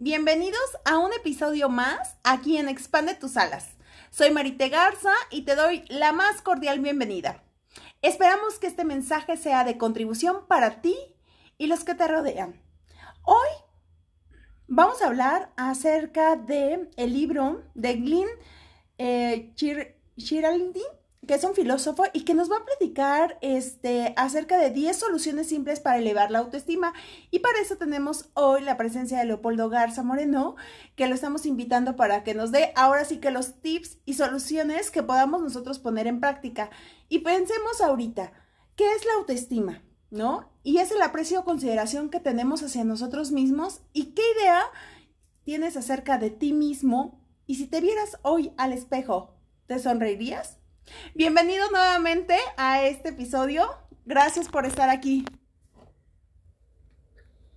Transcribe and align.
Bienvenidos 0.00 0.58
a 0.84 0.98
un 0.98 1.12
episodio 1.12 1.68
más 1.68 2.16
aquí 2.24 2.56
en 2.56 2.68
Expande 2.68 3.14
tus 3.14 3.36
alas. 3.36 3.76
Soy 4.10 4.32
Marite 4.32 4.68
Garza 4.68 5.12
y 5.30 5.42
te 5.42 5.54
doy 5.54 5.84
la 5.88 6.12
más 6.12 6.42
cordial 6.42 6.80
bienvenida. 6.80 7.44
Esperamos 8.02 8.58
que 8.58 8.66
este 8.66 8.84
mensaje 8.84 9.36
sea 9.36 9.62
de 9.62 9.78
contribución 9.78 10.48
para 10.48 10.80
ti 10.80 10.96
y 11.56 11.68
los 11.68 11.84
que 11.84 11.94
te 11.94 12.08
rodean. 12.08 12.60
Hoy 13.22 13.46
vamos 14.66 15.00
a 15.00 15.06
hablar 15.06 15.52
acerca 15.56 16.34
de 16.34 16.90
el 16.96 17.12
libro 17.12 17.62
de 17.74 17.94
Glyn 17.94 18.28
eh, 18.98 19.52
que 21.26 21.34
es 21.34 21.44
un 21.44 21.54
filósofo 21.54 22.04
y 22.12 22.24
que 22.24 22.34
nos 22.34 22.50
va 22.50 22.58
a 22.58 22.64
platicar 22.64 23.38
este, 23.40 24.14
acerca 24.16 24.58
de 24.58 24.70
10 24.70 24.96
soluciones 24.96 25.48
simples 25.48 25.80
para 25.80 25.98
elevar 25.98 26.30
la 26.30 26.40
autoestima. 26.40 26.92
Y 27.30 27.40
para 27.40 27.60
eso 27.60 27.76
tenemos 27.76 28.30
hoy 28.34 28.62
la 28.62 28.76
presencia 28.76 29.18
de 29.18 29.24
Leopoldo 29.24 29.68
Garza 29.68 30.02
Moreno, 30.02 30.56
que 30.96 31.06
lo 31.06 31.14
estamos 31.14 31.46
invitando 31.46 31.96
para 31.96 32.24
que 32.24 32.34
nos 32.34 32.52
dé 32.52 32.72
ahora 32.76 33.04
sí 33.04 33.18
que 33.18 33.30
los 33.30 33.60
tips 33.60 33.98
y 34.04 34.14
soluciones 34.14 34.90
que 34.90 35.02
podamos 35.02 35.42
nosotros 35.42 35.78
poner 35.78 36.06
en 36.06 36.20
práctica. 36.20 36.70
Y 37.08 37.20
pensemos 37.20 37.80
ahorita, 37.80 38.32
¿qué 38.76 38.92
es 38.92 39.04
la 39.04 39.14
autoestima? 39.14 39.82
¿No? 40.10 40.52
Y 40.62 40.78
es 40.78 40.90
el 40.92 41.02
aprecio 41.02 41.40
o 41.40 41.44
consideración 41.44 42.08
que 42.08 42.20
tenemos 42.20 42.62
hacia 42.62 42.84
nosotros 42.84 43.32
mismos 43.32 43.80
y 43.92 44.14
qué 44.14 44.22
idea 44.38 44.62
tienes 45.44 45.76
acerca 45.76 46.18
de 46.18 46.30
ti 46.30 46.52
mismo. 46.52 47.20
Y 47.46 47.56
si 47.56 47.66
te 47.66 47.80
vieras 47.80 48.18
hoy 48.22 48.52
al 48.56 48.72
espejo, 48.72 49.34
¿te 49.66 49.78
sonreirías? 49.78 50.58
Bienvenidos 51.14 51.70
nuevamente 51.70 52.36
a 52.56 52.84
este 52.84 53.10
episodio. 53.10 53.68
Gracias 54.04 54.48
por 54.48 54.66
estar 54.66 54.90
aquí. 54.90 55.24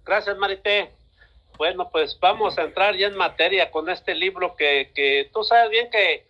Gracias, 0.05 0.37
Marité. 0.37 0.93
Bueno, 1.57 1.89
pues 1.89 2.17
vamos 2.19 2.57
a 2.57 2.63
entrar 2.63 2.95
ya 2.95 3.07
en 3.07 3.17
materia 3.17 3.71
con 3.71 3.89
este 3.89 4.13
libro 4.15 4.55
que, 4.55 4.91
que 4.93 5.29
tú 5.33 5.43
sabes 5.43 5.69
bien 5.71 5.89
que 5.89 6.27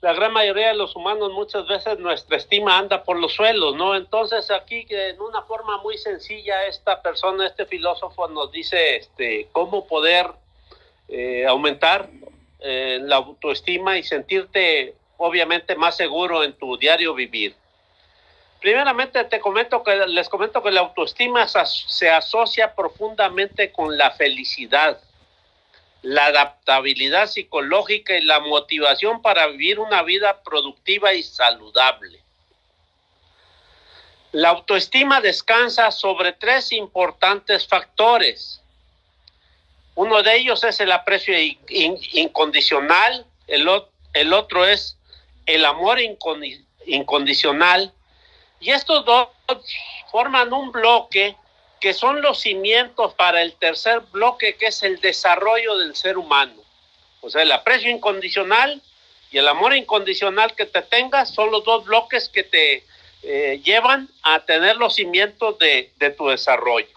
la 0.00 0.14
gran 0.14 0.32
mayoría 0.32 0.68
de 0.68 0.74
los 0.74 0.96
humanos 0.96 1.32
muchas 1.32 1.66
veces 1.68 1.98
nuestra 2.00 2.36
estima 2.36 2.76
anda 2.76 3.04
por 3.04 3.20
los 3.20 3.34
suelos, 3.34 3.76
¿no? 3.76 3.94
Entonces 3.94 4.50
aquí 4.50 4.84
en 4.88 5.20
una 5.20 5.42
forma 5.42 5.80
muy 5.82 5.96
sencilla 5.96 6.66
esta 6.66 7.00
persona, 7.02 7.46
este 7.46 7.66
filósofo 7.66 8.26
nos 8.26 8.50
dice 8.50 8.96
este, 8.96 9.48
cómo 9.52 9.86
poder 9.86 10.26
eh, 11.08 11.46
aumentar 11.46 12.08
eh, 12.58 12.98
la 13.02 13.16
autoestima 13.16 13.96
y 13.96 14.02
sentirte 14.02 14.96
obviamente 15.24 15.76
más 15.76 15.96
seguro 15.96 16.42
en 16.42 16.52
tu 16.54 16.76
diario 16.76 17.14
vivir. 17.14 17.54
Primeramente 18.60 19.22
te 19.24 19.38
comento 19.38 19.84
que 19.84 19.94
les 20.08 20.28
comento 20.28 20.60
que 20.62 20.72
la 20.72 20.80
autoestima 20.80 21.46
se 21.46 22.10
asocia 22.10 22.74
profundamente 22.74 23.70
con 23.70 23.96
la 23.96 24.10
felicidad, 24.10 25.00
la 26.02 26.26
adaptabilidad 26.26 27.28
psicológica 27.28 28.16
y 28.16 28.22
la 28.22 28.40
motivación 28.40 29.22
para 29.22 29.46
vivir 29.46 29.78
una 29.78 30.02
vida 30.02 30.42
productiva 30.42 31.14
y 31.14 31.22
saludable. 31.22 32.20
La 34.32 34.48
autoestima 34.48 35.20
descansa 35.20 35.92
sobre 35.92 36.32
tres 36.32 36.72
importantes 36.72 37.68
factores. 37.68 38.60
Uno 39.94 40.20
de 40.22 40.36
ellos 40.36 40.64
es 40.64 40.80
el 40.80 40.90
aprecio 40.90 41.34
incondicional, 41.68 43.24
el, 43.46 43.68
el 44.14 44.32
otro 44.32 44.66
es 44.66 44.96
el 45.46 45.64
amor 45.64 45.98
incondicional. 46.86 47.92
Y 48.60 48.70
estos 48.70 49.04
dos 49.04 49.28
forman 50.10 50.52
un 50.52 50.72
bloque 50.72 51.36
que 51.80 51.92
son 51.92 52.22
los 52.22 52.40
cimientos 52.40 53.14
para 53.14 53.42
el 53.42 53.54
tercer 53.54 54.00
bloque, 54.12 54.54
que 54.54 54.66
es 54.66 54.82
el 54.84 55.00
desarrollo 55.00 55.76
del 55.78 55.96
ser 55.96 56.16
humano. 56.16 56.54
O 57.20 57.28
sea, 57.28 57.42
el 57.42 57.50
aprecio 57.50 57.90
incondicional 57.90 58.80
y 59.32 59.38
el 59.38 59.48
amor 59.48 59.74
incondicional 59.74 60.54
que 60.54 60.66
te 60.66 60.82
tengas 60.82 61.34
son 61.34 61.50
los 61.50 61.64
dos 61.64 61.84
bloques 61.84 62.28
que 62.28 62.44
te 62.44 62.84
eh, 63.24 63.60
llevan 63.64 64.08
a 64.22 64.44
tener 64.44 64.76
los 64.76 64.94
cimientos 64.94 65.58
de, 65.58 65.92
de 65.96 66.10
tu 66.10 66.28
desarrollo. 66.28 66.88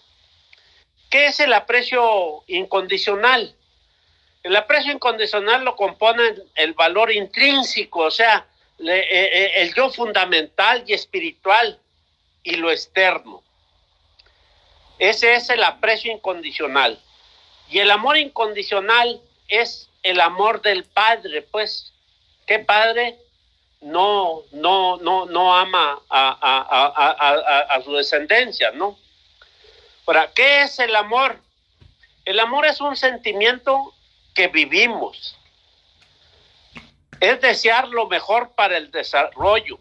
¿Qué 1.10 1.28
es 1.28 1.40
el 1.40 1.54
aprecio 1.54 2.44
incondicional? 2.48 3.56
El 4.46 4.56
aprecio 4.56 4.94
incondicional 4.94 5.66
lo 5.66 5.76
componen 5.76 6.40
el 6.54 6.74
valor 6.74 7.12
intrínseco, 7.12 8.02
o 8.02 8.12
sea, 8.12 8.46
eh, 8.78 9.08
eh, 9.10 9.52
el 9.56 9.74
yo 9.74 9.90
fundamental 9.90 10.84
y 10.86 10.94
espiritual 10.94 11.80
y 12.44 12.56
lo 12.58 12.70
externo. 12.70 13.42
Ese 15.00 15.34
es 15.34 15.50
el 15.50 15.64
aprecio 15.64 16.12
incondicional. 16.12 17.02
Y 17.72 17.80
el 17.80 17.90
amor 17.90 18.18
incondicional 18.18 19.20
es 19.48 19.90
el 20.04 20.20
amor 20.20 20.62
del 20.62 20.84
padre, 20.84 21.42
pues, 21.42 21.92
¿qué 22.46 22.60
padre 22.60 23.18
no, 23.82 24.44
no, 24.52 24.98
no, 24.98 25.26
no 25.26 25.56
ama 25.56 26.00
a, 26.08 27.66
a 27.68 27.82
su 27.82 27.96
descendencia, 27.96 28.70
no? 28.74 28.96
Ahora, 30.06 30.30
¿qué 30.36 30.62
es 30.62 30.78
el 30.78 30.96
amor? 30.96 31.40
El 32.26 32.40
amor 32.40 32.68
es 32.68 32.80
un 32.80 32.96
sentimiento 32.96 33.96
que 34.36 34.50
vivimos. 34.50 35.36
Es 37.20 37.42
desear 37.42 37.88
lo 37.88 38.08
mejor 38.08 38.52
para 38.52 38.78
el 38.78 38.92
desarrollo. 38.92 39.80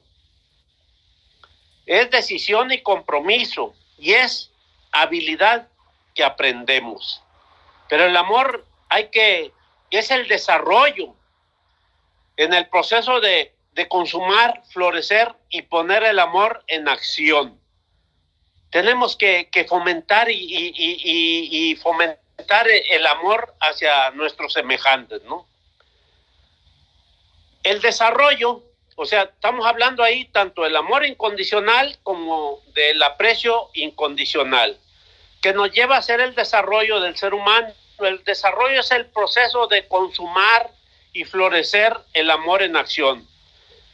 Es 1.85 2.11
decisión 2.11 2.73
y 2.73 2.81
compromiso. 2.81 3.75
Y 3.99 4.13
es 4.13 4.51
habilidad 4.93 5.69
que 6.15 6.25
aprendemos. 6.25 7.23
Pero 7.89 8.05
el 8.05 8.17
amor 8.17 8.65
hay 8.89 9.09
que, 9.09 9.53
es 9.91 10.11
el 10.11 10.27
desarrollo 10.29 11.15
en 12.37 12.55
el 12.55 12.69
proceso 12.69 13.21
de, 13.21 13.53
de 13.73 13.89
consumar, 13.89 14.63
florecer 14.71 15.35
y 15.51 15.63
poner 15.63 16.05
el 16.05 16.19
amor 16.19 16.65
en 16.69 16.89
acción. 16.89 17.61
Tenemos 18.71 19.17
que, 19.17 19.49
fomentar 19.69 20.31
y, 20.31 20.73
y 20.77 21.77
fomentar 21.77 22.24
el 22.37 23.07
amor 23.07 23.55
hacia 23.61 24.11
nuestros 24.11 24.53
semejantes, 24.53 25.23
¿no? 25.25 25.47
El 27.63 27.81
desarrollo, 27.81 28.63
o 28.97 29.07
sea, 29.07 29.23
estamos 29.23 29.67
hablando 29.67 30.03
ahí 30.03 30.27
tanto 30.27 30.63
del 30.63 30.77
amor 30.77 31.05
incondicional 31.05 31.99
como 32.03 32.61
del 32.75 33.03
aprecio 33.03 33.71
incondicional, 33.75 34.79
que 35.41 35.53
nos 35.53 35.73
lleva 35.73 35.97
a 35.97 36.03
ser 36.03 36.21
el 36.21 36.35
desarrollo 36.35 37.01
del 37.01 37.17
ser 37.17 37.35
humano. 37.35 37.73
El 38.01 38.23
desarrollo 38.25 38.81
es 38.81 38.91
el 38.91 39.07
proceso 39.07 39.67
de 39.67 39.87
consumar 39.89 40.71
y 41.13 41.25
florecer 41.25 41.97
el 42.13 42.31
amor 42.31 42.63
en 42.63 42.77
acción. 42.77 43.27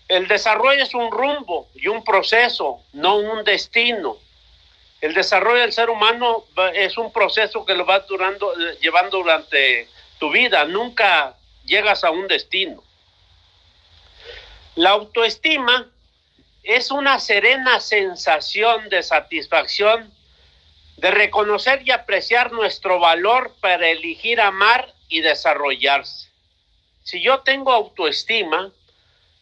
El 0.08 0.26
desarrollo 0.26 0.82
es 0.82 0.94
un 0.94 1.10
rumbo 1.10 1.68
y 1.74 1.86
un 1.86 2.02
proceso, 2.02 2.82
no 2.92 3.16
un 3.16 3.44
destino. 3.44 4.16
El 5.00 5.14
desarrollo 5.14 5.62
del 5.62 5.72
ser 5.72 5.88
humano 5.88 6.44
es 6.74 6.98
un 6.98 7.10
proceso 7.12 7.64
que 7.64 7.74
lo 7.74 7.86
vas 7.86 8.06
durando, 8.06 8.52
eh, 8.52 8.76
llevando 8.82 9.18
durante 9.18 9.88
tu 10.18 10.30
vida, 10.30 10.64
nunca 10.66 11.36
llegas 11.64 12.04
a 12.04 12.10
un 12.10 12.28
destino. 12.28 12.82
La 14.74 14.90
autoestima 14.90 15.90
es 16.62 16.90
una 16.90 17.18
serena 17.18 17.80
sensación 17.80 18.90
de 18.90 19.02
satisfacción, 19.02 20.12
de 20.98 21.10
reconocer 21.10 21.80
y 21.86 21.92
apreciar 21.92 22.52
nuestro 22.52 22.98
valor 22.98 23.54
para 23.60 23.88
elegir 23.88 24.38
amar 24.38 24.92
y 25.08 25.22
desarrollarse. 25.22 26.28
Si 27.04 27.22
yo 27.22 27.40
tengo 27.40 27.72
autoestima, 27.72 28.70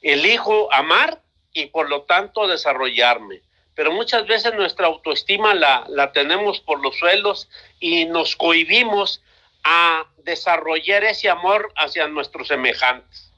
elijo 0.03 0.73
amar 0.73 1.21
y 1.53 1.67
por 1.67 1.89
lo 1.89 2.03
tanto 2.03 2.47
desarrollarme 2.47 3.43
pero 3.79 3.93
muchas 3.93 4.27
veces 4.27 4.53
nuestra 4.55 4.89
autoestima 4.89 5.55
la, 5.55 5.85
la 5.89 6.11
tenemos 6.11 6.59
por 6.59 6.83
los 6.83 6.99
suelos 6.99 7.49
y 7.79 8.07
nos 8.07 8.35
cohibimos 8.35 9.23
a 9.63 10.05
desarrollar 10.25 11.05
ese 11.05 11.31
amor 11.31 11.73
hacia 11.77 12.09
nuestros 12.09 12.49
semejantes. 12.49 13.31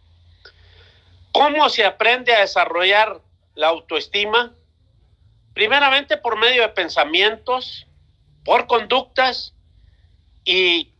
¿Cómo 1.32 1.68
se 1.68 1.84
aprende 1.84 2.34
a 2.34 2.40
desarrollar 2.40 3.20
la 3.54 3.68
autoestima? 3.68 4.54
Primeramente 5.52 6.16
por 6.16 6.38
medio 6.38 6.62
de 6.62 6.70
pensamientos, 6.70 7.86
por 8.42 8.66
conductas 8.66 9.52
y 10.46 10.90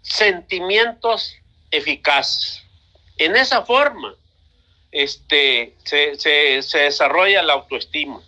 sentimientos 0.00 1.36
eficaces. 1.70 2.62
En 3.18 3.36
esa 3.36 3.62
forma 3.62 4.14
este, 4.90 5.76
se, 5.84 6.18
se, 6.18 6.62
se 6.62 6.78
desarrolla 6.78 7.42
la 7.42 7.52
autoestima. 7.52 8.22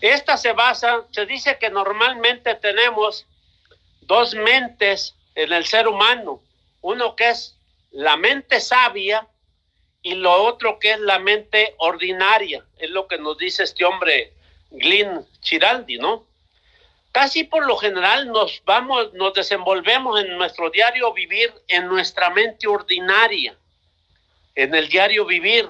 Esta 0.00 0.36
se 0.36 0.52
basa, 0.52 1.04
se 1.10 1.26
dice 1.26 1.58
que 1.58 1.70
normalmente 1.70 2.54
tenemos 2.54 3.26
dos 4.02 4.34
mentes 4.34 5.14
en 5.34 5.52
el 5.52 5.66
ser 5.66 5.88
humano, 5.88 6.40
uno 6.80 7.16
que 7.16 7.30
es 7.30 7.56
la 7.90 8.16
mente 8.16 8.60
sabia 8.60 9.26
y 10.02 10.14
lo 10.14 10.32
otro 10.44 10.78
que 10.78 10.92
es 10.92 11.00
la 11.00 11.18
mente 11.18 11.74
ordinaria, 11.78 12.64
es 12.78 12.90
lo 12.90 13.08
que 13.08 13.18
nos 13.18 13.36
dice 13.38 13.64
este 13.64 13.84
hombre 13.84 14.32
Glyn 14.70 15.26
Chiraldi, 15.40 15.98
¿no? 15.98 16.28
casi 17.12 17.44
por 17.44 17.66
lo 17.66 17.76
general 17.76 18.28
nos 18.28 18.62
vamos, 18.64 19.12
nos 19.14 19.34
desenvolvemos 19.34 20.20
en 20.20 20.36
nuestro 20.36 20.70
diario 20.70 21.12
vivir 21.12 21.52
en 21.66 21.88
nuestra 21.88 22.30
mente 22.30 22.68
ordinaria, 22.68 23.56
en 24.54 24.74
el 24.74 24.88
diario 24.88 25.26
vivir. 25.26 25.68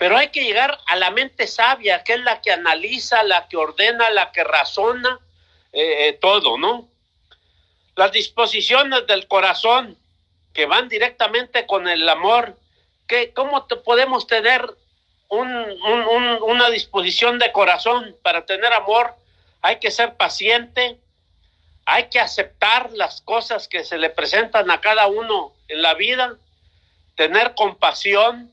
Pero 0.00 0.16
hay 0.16 0.28
que 0.28 0.42
llegar 0.42 0.78
a 0.86 0.96
la 0.96 1.10
mente 1.10 1.46
sabia, 1.46 2.02
que 2.04 2.14
es 2.14 2.20
la 2.20 2.40
que 2.40 2.50
analiza, 2.50 3.22
la 3.22 3.48
que 3.48 3.58
ordena, 3.58 4.08
la 4.08 4.32
que 4.32 4.42
razona 4.42 5.20
eh, 5.74 6.08
eh, 6.08 6.12
todo, 6.14 6.56
¿no? 6.56 6.88
Las 7.96 8.10
disposiciones 8.10 9.06
del 9.06 9.28
corazón 9.28 9.98
que 10.54 10.64
van 10.64 10.88
directamente 10.88 11.66
con 11.66 11.86
el 11.86 12.08
amor, 12.08 12.56
que, 13.06 13.34
¿cómo 13.34 13.68
podemos 13.84 14.26
tener 14.26 14.74
una 15.28 16.70
disposición 16.70 17.38
de 17.38 17.52
corazón 17.52 18.16
para 18.22 18.46
tener 18.46 18.72
amor? 18.72 19.14
Hay 19.60 19.80
que 19.80 19.90
ser 19.90 20.16
paciente, 20.16 20.98
hay 21.84 22.08
que 22.08 22.20
aceptar 22.20 22.90
las 22.94 23.20
cosas 23.20 23.68
que 23.68 23.84
se 23.84 23.98
le 23.98 24.08
presentan 24.08 24.70
a 24.70 24.80
cada 24.80 25.08
uno 25.08 25.52
en 25.68 25.82
la 25.82 25.92
vida, 25.92 26.38
tener 27.16 27.54
compasión, 27.54 28.50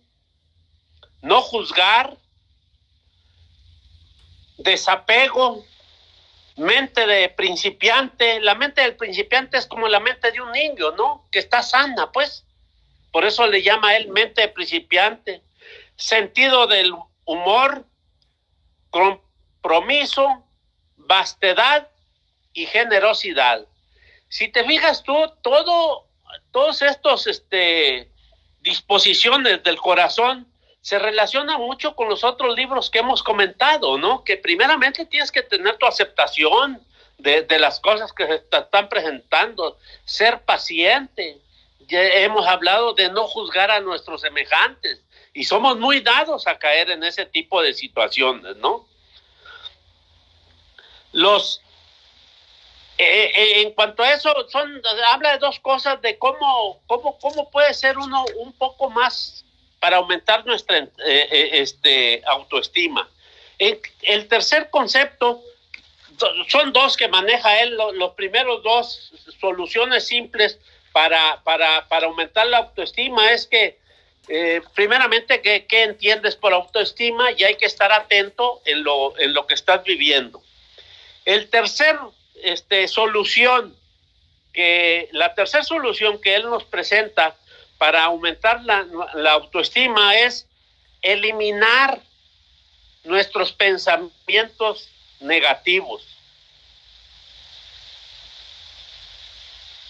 no 1.21 1.41
juzgar, 1.41 2.17
desapego, 4.57 5.65
mente 6.57 7.05
de 7.05 7.29
principiante. 7.29 8.39
La 8.41 8.55
mente 8.55 8.81
del 8.81 8.95
principiante 8.95 9.57
es 9.57 9.65
como 9.65 9.87
la 9.87 9.99
mente 9.99 10.31
de 10.31 10.41
un 10.41 10.51
niño, 10.51 10.91
¿no? 10.91 11.27
Que 11.31 11.39
está 11.39 11.63
sana, 11.63 12.11
pues. 12.11 12.43
Por 13.11 13.25
eso 13.25 13.47
le 13.47 13.63
llama 13.63 13.89
a 13.89 13.97
él 13.97 14.09
mente 14.09 14.41
de 14.41 14.47
principiante. 14.49 15.41
Sentido 15.95 16.67
del 16.67 16.93
humor, 17.25 17.85
compromiso, 18.89 20.43
vastedad 20.97 21.89
y 22.53 22.65
generosidad. 22.65 23.65
Si 24.29 24.49
te 24.49 24.63
fijas 24.65 25.03
tú, 25.03 25.15
todo, 25.41 26.07
todos 26.51 26.81
estos 26.81 27.27
este, 27.27 28.11
disposiciones 28.61 29.63
del 29.63 29.77
corazón 29.77 30.47
se 30.87 30.99
relaciona 30.99 31.57
mucho 31.57 31.97
con 31.97 32.07
los 32.07 32.23
otros 32.23 32.55
libros 32.55 32.89
que 32.89 32.99
hemos 32.99 33.21
comentado, 33.21 33.97
¿no? 33.97 34.23
Que 34.23 34.37
primeramente 34.37 35.05
tienes 35.05 35.33
que 35.33 35.43
tener 35.43 35.75
tu 35.75 35.85
aceptación 35.85 36.81
de, 37.17 37.45
las 37.59 37.81
cosas 37.81 38.13
que 38.13 38.25
se 38.25 38.35
están 38.35 38.87
presentando, 38.87 39.77
ser 40.05 40.43
paciente. 40.43 41.41
Ya 41.89 42.01
hemos 42.01 42.47
hablado 42.47 42.93
de 42.93 43.09
no 43.09 43.27
juzgar 43.27 43.69
a 43.69 43.81
nuestros 43.81 44.21
semejantes 44.21 45.03
y 45.33 45.43
somos 45.43 45.77
muy 45.77 45.99
dados 45.99 46.47
a 46.47 46.57
caer 46.57 46.89
en 46.89 47.03
ese 47.03 47.25
tipo 47.25 47.61
de 47.61 47.73
situaciones, 47.73 48.55
¿no? 48.55 48.87
Los 51.11 51.61
eh, 52.97 53.31
eh, 53.35 53.61
en 53.61 53.73
cuanto 53.73 54.03
a 54.03 54.13
eso, 54.13 54.33
son, 54.47 54.81
habla 55.11 55.33
de 55.33 55.39
dos 55.39 55.59
cosas, 55.59 56.01
de 56.01 56.17
cómo, 56.17 56.79
cómo, 56.87 57.19
cómo 57.19 57.51
puede 57.51 57.73
ser 57.73 57.97
uno 57.97 58.23
un 58.37 58.53
poco 58.53 58.89
más 58.89 59.43
para 59.79 59.97
aumentar 59.97 60.45
nuestra 60.45 60.77
eh, 60.77 60.89
eh, 61.05 61.49
este, 61.53 62.21
autoestima. 62.25 63.07
El, 63.59 64.27
tercer 64.27 64.69
concepto, 64.69 65.41
son 66.47 66.73
dos 66.73 66.95
que 66.97 67.07
maneja 67.07 67.61
él, 67.61 67.77
los, 67.93 68.13
primeros 68.13 68.63
dos 68.63 69.11
soluciones 69.39 70.07
simples 70.07 70.59
para, 70.91 71.41
para, 71.43 71.87
para, 71.87 72.07
aumentar 72.07 72.47
la 72.47 72.57
autoestima 72.57 73.31
es 73.31 73.47
que, 73.47 73.79
eh, 74.27 74.61
primeramente, 74.75 75.41
¿qué, 75.41 75.83
entiendes 75.83 76.35
por 76.35 76.53
autoestima? 76.53 77.31
Y 77.31 77.43
hay 77.43 77.55
que 77.55 77.65
estar 77.65 77.91
atento 77.91 78.61
en 78.65 78.83
lo, 78.83 79.17
en 79.19 79.33
lo 79.33 79.47
que 79.47 79.53
estás 79.53 79.83
viviendo. 79.83 80.41
El 81.25 81.49
tercer 81.49 81.97
este, 82.43 82.87
solución, 82.87 83.75
que 84.53 85.09
la 85.11 85.33
tercera 85.35 85.63
solución 85.63 86.19
que 86.21 86.35
él 86.35 86.43
nos 86.43 86.63
presenta 86.63 87.35
para 87.77 88.03
aumentar 88.03 88.63
la, 88.63 89.31
autoestima 89.31 90.15
es 90.17 90.47
eliminar 91.01 92.01
nuestros 93.03 93.51
pensamientos 93.51 94.89
negativos. 95.19 96.03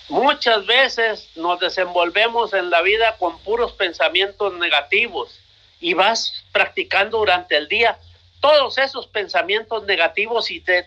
Muchas 0.09 0.65
veces 0.65 1.29
nos 1.35 1.59
desenvolvemos 1.59 2.53
en 2.53 2.69
la 2.69 2.81
vida 2.81 3.17
con 3.17 3.39
puros 3.39 3.73
pensamientos 3.73 4.53
negativos 4.53 5.39
y 5.81 5.93
vas 5.93 6.45
practicando 6.51 7.17
durante 7.19 7.57
el 7.57 7.67
día 7.67 7.99
todos 8.39 8.77
esos 8.77 9.07
pensamientos 9.07 9.83
negativos 9.83 10.51
y 10.51 10.61
te, 10.61 10.85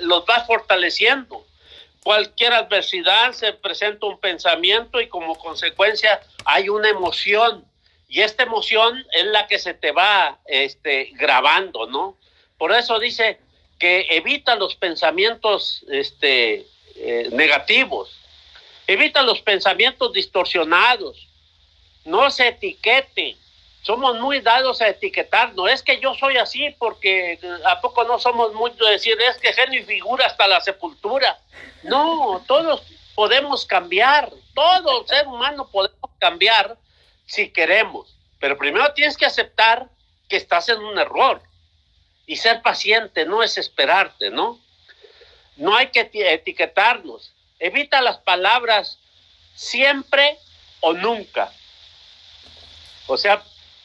los 0.00 0.24
vas 0.24 0.46
fortaleciendo. 0.46 1.44
Cualquier 2.02 2.52
adversidad 2.52 3.32
se 3.32 3.52
presenta 3.52 4.06
un 4.06 4.18
pensamiento 4.18 5.00
y 5.00 5.08
como 5.08 5.36
consecuencia 5.36 6.20
hay 6.44 6.68
una 6.68 6.88
emoción 6.88 7.64
y 8.08 8.20
esta 8.20 8.42
emoción 8.42 9.04
es 9.12 9.24
la 9.24 9.46
que 9.46 9.58
se 9.58 9.72
te 9.72 9.90
va 9.90 10.38
este, 10.44 11.10
grabando, 11.14 11.86
¿no? 11.86 12.18
Por 12.58 12.72
eso 12.72 12.98
dice 12.98 13.40
que 13.78 14.06
evita 14.10 14.54
los 14.54 14.76
pensamientos 14.76 15.82
este, 15.90 16.66
eh, 16.96 17.28
negativos, 17.32 18.14
evita 18.86 19.22
los 19.22 19.40
pensamientos 19.40 20.12
distorsionados, 20.12 21.26
no 22.04 22.30
se 22.30 22.48
etiquete. 22.48 23.36
Somos 23.80 24.20
muy 24.20 24.40
dados 24.40 24.80
a 24.80 24.88
etiquetar, 24.88 25.54
no 25.54 25.66
es 25.66 25.82
que 25.82 25.98
yo 25.98 26.14
soy 26.14 26.36
así 26.36 26.68
porque 26.78 27.38
a 27.64 27.80
poco 27.80 28.04
no 28.04 28.18
somos 28.18 28.52
de 28.78 28.90
decir 28.90 29.16
es 29.20 29.38
que 29.38 29.52
genio 29.52 29.80
y 29.80 29.84
figura 29.84 30.26
hasta 30.26 30.46
la 30.46 30.60
sepultura. 30.60 31.40
No, 31.82 32.44
todos 32.46 32.82
podemos 33.14 33.66
cambiar, 33.66 34.32
todo 34.54 35.06
ser 35.06 35.26
humano 35.26 35.68
podemos 35.70 36.10
cambiar 36.18 36.76
si 37.26 37.50
queremos, 37.50 38.16
pero 38.40 38.58
primero 38.58 38.92
tienes 38.94 39.16
que 39.16 39.26
aceptar 39.26 39.88
que 40.28 40.36
estás 40.36 40.68
en 40.68 40.78
un 40.78 40.98
error 40.98 41.42
y 42.26 42.36
ser 42.36 42.62
paciente, 42.62 43.24
no 43.26 43.42
es 43.42 43.58
esperarte, 43.58 44.30
¿no? 44.30 44.58
No 45.56 45.76
hay 45.76 45.88
que 45.88 46.10
etiquetarnos. 46.12 47.32
Evita 47.58 48.00
las 48.00 48.18
palabras 48.18 48.98
siempre 49.54 50.38
o 50.80 50.92
nunca. 50.92 51.52
O 53.06 53.16
sea, 53.16 53.42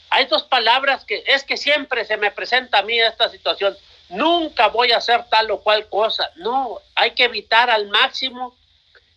hay 0.09 0.25
dos 0.25 0.43
palabras 0.43 1.03
que 1.03 1.23
es 1.27 1.43
que 1.43 1.57
siempre 1.57 2.05
se 2.05 2.17
me 2.17 2.31
presenta 2.31 2.79
a 2.79 2.83
mí 2.83 2.99
esta 2.99 3.29
situación. 3.29 3.77
Nunca 4.09 4.67
voy 4.67 4.91
a 4.91 4.97
hacer 4.97 5.25
tal 5.29 5.51
o 5.51 5.61
cual 5.61 5.89
cosa. 5.89 6.31
No, 6.37 6.79
hay 6.95 7.11
que 7.11 7.25
evitar 7.25 7.69
al 7.69 7.87
máximo 7.87 8.55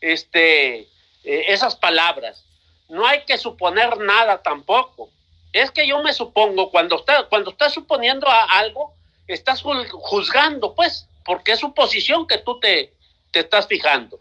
este, 0.00 0.80
eh, 0.80 1.44
esas 1.48 1.76
palabras 1.76 2.44
no 2.88 3.06
hay 3.06 3.22
que 3.24 3.38
suponer 3.38 3.98
nada 3.98 4.42
tampoco. 4.42 5.10
Es 5.52 5.70
que 5.70 5.86
yo 5.86 6.02
me 6.02 6.12
supongo, 6.12 6.70
cuando 6.70 6.96
está, 6.96 7.24
cuando 7.24 7.50
estás 7.50 7.72
suponiendo 7.72 8.28
a 8.28 8.44
algo, 8.44 8.94
estás 9.26 9.62
juzgando, 9.62 10.74
pues, 10.74 11.08
porque 11.24 11.52
es 11.52 11.60
suposición 11.60 12.26
que 12.26 12.38
tú 12.38 12.58
te, 12.60 12.92
te 13.30 13.40
estás 13.40 13.66
fijando. 13.66 14.18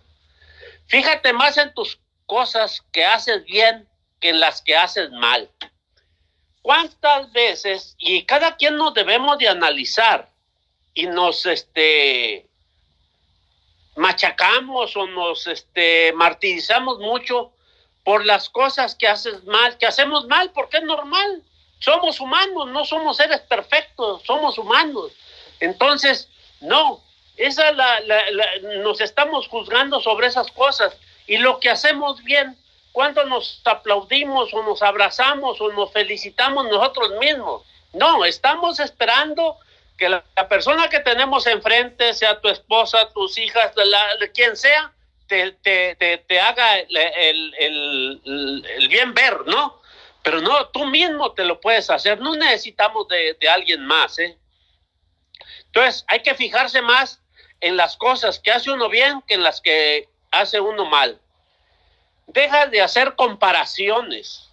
Fíjate 0.87 1.33
más 1.33 1.57
en 1.57 1.73
tus 1.73 1.99
cosas 2.25 2.83
que 2.91 3.05
haces 3.05 3.43
bien 3.45 3.87
que 4.19 4.29
en 4.29 4.39
las 4.39 4.61
que 4.61 4.75
haces 4.75 5.09
mal. 5.11 5.49
¿Cuántas 6.61 7.31
veces, 7.31 7.95
y 7.97 8.23
cada 8.25 8.55
quien 8.57 8.75
nos 8.75 8.93
debemos 8.93 9.37
de 9.37 9.47
analizar 9.47 10.29
y 10.93 11.07
nos 11.07 11.45
este, 11.45 12.48
machacamos 13.95 14.95
o 14.95 15.07
nos 15.07 15.47
este, 15.47 16.13
martirizamos 16.13 16.99
mucho 16.99 17.51
por 18.03 18.25
las 18.25 18.49
cosas 18.49 18.95
que 18.95 19.07
haces 19.07 19.43
mal, 19.43 19.77
que 19.77 19.85
hacemos 19.85 20.27
mal, 20.27 20.51
porque 20.51 20.77
es 20.77 20.83
normal. 20.83 21.43
Somos 21.79 22.19
humanos, 22.19 22.67
no 22.69 22.85
somos 22.85 23.17
seres 23.17 23.41
perfectos, 23.41 24.23
somos 24.25 24.57
humanos. 24.57 25.11
Entonces, 25.59 26.29
no, 26.61 27.01
esa 27.37 27.71
la, 27.71 28.01
nos 28.83 28.99
estamos 29.01 29.47
juzgando 29.47 29.99
sobre 30.01 30.27
esas 30.27 30.51
cosas 30.51 30.97
y 31.27 31.37
lo 31.37 31.59
que 31.59 31.69
hacemos 31.69 32.23
bien, 32.23 32.57
cuando 32.91 33.23
nos 33.25 33.61
aplaudimos 33.65 34.53
o 34.53 34.63
nos 34.63 34.81
abrazamos 34.81 35.61
o 35.61 35.71
nos 35.71 35.91
felicitamos 35.93 36.65
nosotros 36.65 37.11
mismos. 37.19 37.63
No, 37.93 38.25
estamos 38.25 38.79
esperando 38.79 39.57
que 39.99 40.09
la, 40.09 40.23
persona 40.47 40.89
que 40.89 41.01
tenemos 41.01 41.45
enfrente, 41.45 42.13
sea 42.13 42.39
tu 42.39 42.47
esposa, 42.47 43.09
tus 43.13 43.37
hijas, 43.37 43.73
quien 44.33 44.55
sea, 44.55 44.93
te, 45.27 45.51
te, 45.61 46.39
haga 46.39 46.79
el, 46.79 47.53
el, 47.59 48.87
bien 48.87 49.13
ver, 49.13 49.45
¿no? 49.45 49.79
Pero 50.23 50.41
no, 50.41 50.69
tú 50.69 50.85
mismo 50.85 51.33
te 51.33 51.43
lo 51.43 51.59
puedes 51.59 51.89
hacer, 51.89 52.19
no 52.19 52.35
necesitamos 52.35 53.07
de, 53.09 53.35
de 53.39 53.49
alguien 53.49 53.85
más, 53.85 54.17
¿eh? 54.19 54.37
Entonces, 55.65 56.03
hay 56.07 56.23
que 56.23 56.33
fijarse 56.33 56.81
más 56.81 57.21
en 57.59 57.77
las 57.77 57.95
cosas 57.97 58.39
que 58.39 58.51
hace 58.51 58.71
uno 58.71 58.89
bien 58.89 59.21
que 59.27 59.35
en 59.35 59.43
las 59.43 59.61
que 59.61 60.07
hace 60.31 60.59
uno 60.59 60.85
mal. 60.85 61.19
Deja 62.25 62.67
de 62.67 62.81
hacer 62.81 63.15
comparaciones. 63.15 64.49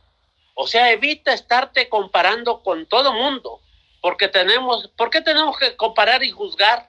O 0.54 0.66
sea, 0.66 0.90
evita 0.90 1.32
estarte 1.32 1.88
comparando 1.88 2.62
con 2.62 2.86
todo 2.86 3.12
mundo, 3.12 3.60
porque 4.06 4.28
tenemos, 4.28 4.86
¿por 4.96 5.10
qué 5.10 5.20
tenemos 5.20 5.58
que 5.58 5.74
comparar 5.74 6.22
y 6.22 6.30
juzgar? 6.30 6.88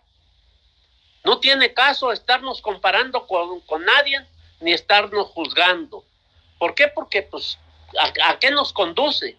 No 1.24 1.40
tiene 1.40 1.74
caso 1.74 2.12
estarnos 2.12 2.62
comparando 2.62 3.26
con, 3.26 3.60
con 3.62 3.84
nadie 3.84 4.24
ni 4.60 4.72
estarnos 4.72 5.26
juzgando. 5.30 6.06
¿Por 6.60 6.76
qué? 6.76 6.90
Porque, 6.90 7.24
pues, 7.24 7.58
¿a, 8.24 8.38
qué 8.38 8.52
nos 8.52 8.72
conduce? 8.72 9.36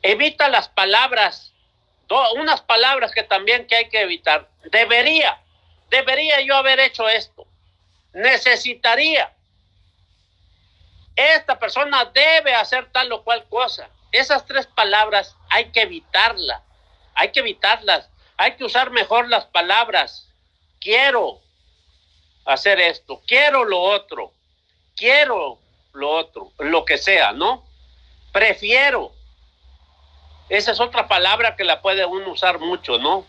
Evita 0.00 0.48
las 0.48 0.70
palabras, 0.70 1.52
unas 2.34 2.62
palabras 2.62 3.12
que 3.12 3.24
también 3.24 3.66
que 3.66 3.76
hay 3.76 3.90
que 3.90 4.00
evitar. 4.00 4.48
Debería, 4.72 5.38
debería 5.90 6.40
yo 6.40 6.56
haber 6.56 6.80
hecho 6.80 7.06
esto. 7.10 7.46
Necesitaría. 8.14 9.34
Esta 11.14 11.58
persona 11.58 12.06
debe 12.06 12.54
hacer 12.54 12.90
tal 12.90 13.12
o 13.12 13.22
cual 13.22 13.44
cosa. 13.50 13.90
Esas 14.12 14.46
tres 14.46 14.66
palabras 14.66 15.36
hay 15.50 15.70
que 15.72 15.82
evitarlas. 15.82 16.62
Hay 17.16 17.32
que 17.32 17.40
evitarlas. 17.40 18.08
Hay 18.36 18.56
que 18.56 18.64
usar 18.64 18.90
mejor 18.90 19.28
las 19.28 19.46
palabras. 19.46 20.28
Quiero 20.78 21.40
hacer 22.44 22.78
esto. 22.80 23.20
Quiero 23.26 23.64
lo 23.64 23.80
otro 23.80 24.32
quiero 24.96 25.58
lo 25.92 26.10
otro, 26.10 26.52
lo 26.58 26.84
que 26.84 26.98
sea, 26.98 27.32
¿no? 27.32 27.64
Prefiero. 28.32 29.12
Esa 30.48 30.72
es 30.72 30.80
otra 30.80 31.08
palabra 31.08 31.56
que 31.56 31.64
la 31.64 31.80
puede 31.80 32.04
uno 32.04 32.30
usar 32.30 32.58
mucho, 32.58 32.98
¿no? 32.98 33.26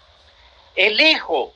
Elijo. 0.76 1.54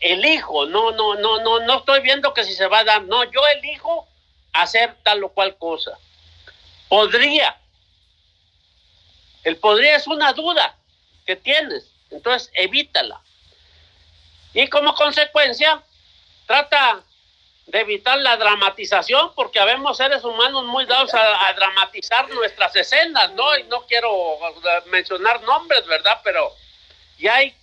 Elijo, 0.00 0.66
no, 0.66 0.92
no, 0.92 1.14
no, 1.14 1.40
no, 1.40 1.60
no 1.60 1.78
estoy 1.78 2.00
viendo 2.00 2.34
que 2.34 2.44
si 2.44 2.54
se 2.54 2.66
va 2.66 2.80
a 2.80 2.84
dar, 2.84 3.02
no, 3.04 3.24
yo 3.24 3.40
elijo 3.54 4.08
hacer 4.52 4.96
tal 5.02 5.22
o 5.24 5.28
cual 5.28 5.56
cosa. 5.56 5.98
Podría. 6.88 7.56
El 9.44 9.56
podría 9.56 9.96
es 9.96 10.06
una 10.06 10.32
duda 10.32 10.76
que 11.26 11.36
tienes, 11.36 11.90
entonces 12.10 12.50
evítala. 12.54 13.20
Y 14.54 14.68
como 14.68 14.94
consecuencia, 14.94 15.82
trata 16.46 17.02
de 17.66 17.80
evitar 17.80 18.18
la 18.18 18.36
dramatización, 18.36 19.32
porque 19.34 19.60
habemos 19.60 19.96
seres 19.96 20.24
humanos 20.24 20.64
muy 20.64 20.84
dados 20.84 21.14
a, 21.14 21.52
dramatizar 21.54 22.28
nuestras 22.30 22.74
escenas, 22.76 23.32
¿no? 23.32 23.56
Y 23.56 23.64
no 23.64 23.86
quiero 23.86 24.38
mencionar 24.86 25.42
nombres, 25.42 25.86
¿verdad? 25.86 26.20
Pero 26.24 26.52
ya 27.18 27.36
hay 27.36 27.54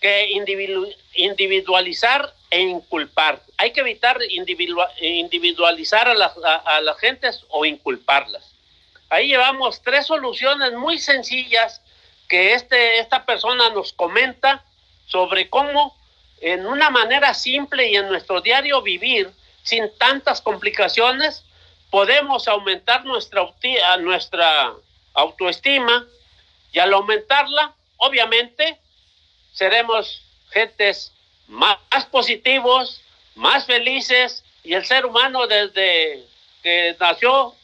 que 0.00 0.30
individualizar 1.14 2.34
e 2.50 2.60
inculpar. 2.60 3.40
Hay 3.58 3.72
que 3.72 3.80
evitar 3.80 4.18
individualizar 5.00 6.08
a 6.08 6.14
las, 6.14 6.32
a 6.64 6.80
las 6.80 6.98
gentes 6.98 7.44
o 7.48 7.64
inculparlas. 7.64 8.54
Ahí 9.10 9.28
llevamos 9.28 9.82
tres 9.82 10.06
soluciones 10.06 10.72
muy 10.72 10.98
sencillas 10.98 11.80
que 12.28 12.54
este, 12.54 12.98
esta 12.98 13.24
persona 13.24 13.70
nos 13.70 13.92
comenta 13.92 14.64
sobre 15.06 15.48
cómo 15.50 15.96
en 16.40 16.66
una 16.66 16.90
manera 16.90 17.34
simple 17.34 17.88
y 17.88 17.96
en 17.96 18.08
nuestro 18.08 18.40
diario 18.40 18.82
vivir, 18.82 19.30
sin 19.62 19.90
tantas 19.98 20.40
complicaciones, 20.40 21.44
podemos 21.90 22.48
aumentar 22.48 23.04
nuestra, 23.04 23.46
nuestra 23.98 24.74
autoestima 25.14 26.06
y 26.72 26.78
al 26.78 26.92
aumentarla, 26.92 27.74
obviamente, 27.96 28.78
seremos 29.52 30.22
gentes 30.50 31.12
más, 31.46 31.78
más 31.90 32.06
positivos, 32.06 33.00
más 33.36 33.64
felices 33.66 34.44
y 34.62 34.74
el 34.74 34.84
ser 34.84 35.06
humano 35.06 35.46
desde 35.46 36.24
que 36.62 36.96
nació 36.98 37.54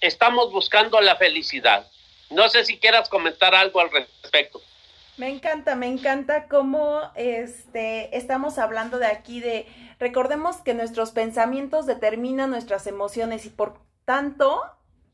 estamos 0.00 0.50
buscando 0.50 1.00
la 1.00 1.16
felicidad. 1.16 1.86
No 2.30 2.48
sé 2.48 2.64
si 2.64 2.78
quieras 2.78 3.08
comentar 3.08 3.54
algo 3.54 3.80
al 3.80 3.90
respecto. 3.90 4.60
Me 5.16 5.28
encanta, 5.28 5.74
me 5.74 5.86
encanta 5.86 6.46
cómo 6.48 7.02
este, 7.14 8.16
estamos 8.16 8.58
hablando 8.58 8.98
de 8.98 9.06
aquí 9.06 9.40
de, 9.40 9.66
recordemos 9.98 10.58
que 10.58 10.72
nuestros 10.72 11.10
pensamientos 11.10 11.84
determinan 11.84 12.50
nuestras 12.50 12.86
emociones 12.86 13.44
y 13.44 13.50
por 13.50 13.78
tanto 14.06 14.62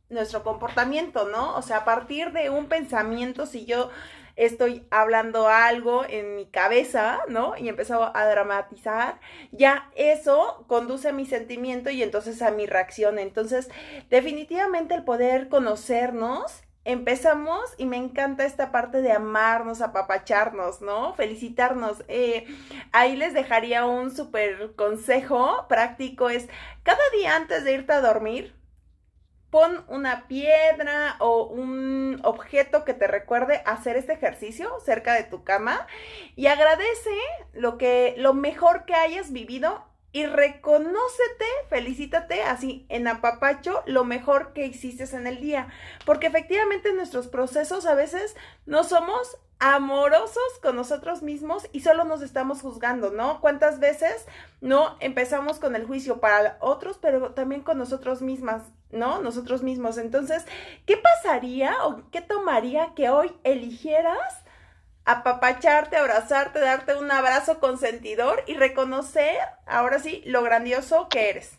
nuestro 0.09 0.45
comportamiento, 0.45 1.27
¿no? 1.29 1.57
O 1.57 1.63
sea, 1.63 1.79
a 1.79 1.85
partir 1.85 2.31
de 2.33 2.51
un 2.51 2.67
pensamiento, 2.67 3.47
si 3.47 3.65
yo 3.65 3.91
estoy 4.37 4.87
hablando 4.91 5.49
algo 5.49 6.05
en 6.09 6.37
mi 6.37 6.47
cabeza, 6.47 7.19
¿no? 7.29 7.57
Y 7.57 7.69
empezado 7.69 8.13
a 8.15 8.27
dramatizar, 8.27 9.19
ya 9.51 9.91
eso 9.97 10.65
conduce 10.69 11.09
a 11.09 11.13
mi 11.13 11.27
sentimiento 11.27 11.91
y 11.91 12.03
entonces 12.03 12.43
a 12.43 12.51
mi 12.51 12.67
reacción. 12.67 13.19
Entonces, 13.19 13.69
definitivamente 14.09 14.95
el 14.95 15.03
poder 15.03 15.49
conocernos 15.49 16.63
empezamos 16.87 17.61
y 17.79 17.85
me 17.85 17.97
encanta 17.97 18.47
esta 18.47 18.71
parte 18.71 19.03
de 19.03 19.11
amarnos, 19.11 19.81
apapacharnos, 19.81 20.81
¿no? 20.81 21.15
Felicitarnos. 21.15 22.05
Eh, 22.07 22.47
ahí 22.93 23.17
les 23.17 23.35
dejaría 23.35 23.85
un 23.85 24.15
súper 24.15 24.75
consejo 24.77 25.67
práctico, 25.69 26.31
es 26.31 26.49
cada 26.85 27.03
día 27.13 27.35
antes 27.35 27.65
de 27.65 27.75
irte 27.75 27.93
a 27.93 28.01
dormir, 28.01 28.55
pon 29.51 29.85
una 29.89 30.29
piedra 30.29 31.17
o 31.19 31.47
un 31.47 32.21
objeto 32.23 32.85
que 32.85 32.95
te 32.95 33.09
recuerde 33.09 33.63
hacer 33.67 33.97
este 33.97 34.13
ejercicio 34.13 34.71
cerca 34.85 35.15
de 35.15 35.25
tu 35.25 35.43
cama 35.43 35.89
y 36.37 36.47
agradece 36.47 37.17
lo 37.53 37.79
que 37.79 38.15
lo 38.17 38.33
mejor 38.33 38.85
que 38.85 38.95
hayas 38.95 39.33
vivido 39.33 39.85
y 40.17 40.25
reconócete, 40.25 41.45
felicítate 41.69 42.43
así 42.43 42.87
en 42.89 43.07
apapacho 43.07 43.83
lo 43.85 44.07
mejor 44.07 44.55
que 44.55 44.65
hiciste 44.65 45.05
en 45.15 45.27
el 45.27 45.43
día, 45.43 45.69
porque 46.07 46.29
efectivamente 46.29 46.95
nuestros 46.95 47.29
procesos 47.29 47.85
a 47.85 47.95
veces 47.95 48.35
no 48.65 48.83
somos 48.83 49.37
amorosos 49.59 50.43
con 50.63 50.75
nosotros 50.75 51.21
mismos 51.21 51.69
y 51.71 51.81
solo 51.81 52.05
nos 52.05 52.23
estamos 52.23 52.63
juzgando, 52.63 53.11
¿no? 53.11 53.43
¿Cuántas 53.43 53.79
veces 53.79 54.25
no 54.63 54.97
empezamos 55.01 55.59
con 55.59 55.77
el 55.77 55.85
juicio 55.85 56.19
para 56.19 56.57
otros, 56.61 56.97
pero 56.97 57.35
también 57.35 57.61
con 57.61 57.77
nosotros 57.77 58.23
mismas, 58.23 58.63
¿no? 58.91 59.21
Nosotros 59.21 59.63
mismos. 59.63 59.99
Entonces, 59.99 60.47
¿qué 60.87 60.97
pasaría 60.97 61.85
o 61.85 62.11
qué 62.11 62.23
tomaría 62.23 62.95
que 62.95 63.11
hoy 63.11 63.37
eligieras 63.45 64.46
apapacharte, 65.07 65.97
abrazarte, 65.97 66.59
darte 66.59 66.97
un 66.97 67.11
abrazo 67.11 67.61
consentidor 67.61 68.43
y 68.49 68.55
reconocer, 68.55 69.39
ahora 69.65 70.01
sí, 70.01 70.21
lo 70.27 70.43
grandioso 70.43 71.09
que 71.09 71.31
eres. 71.31 71.53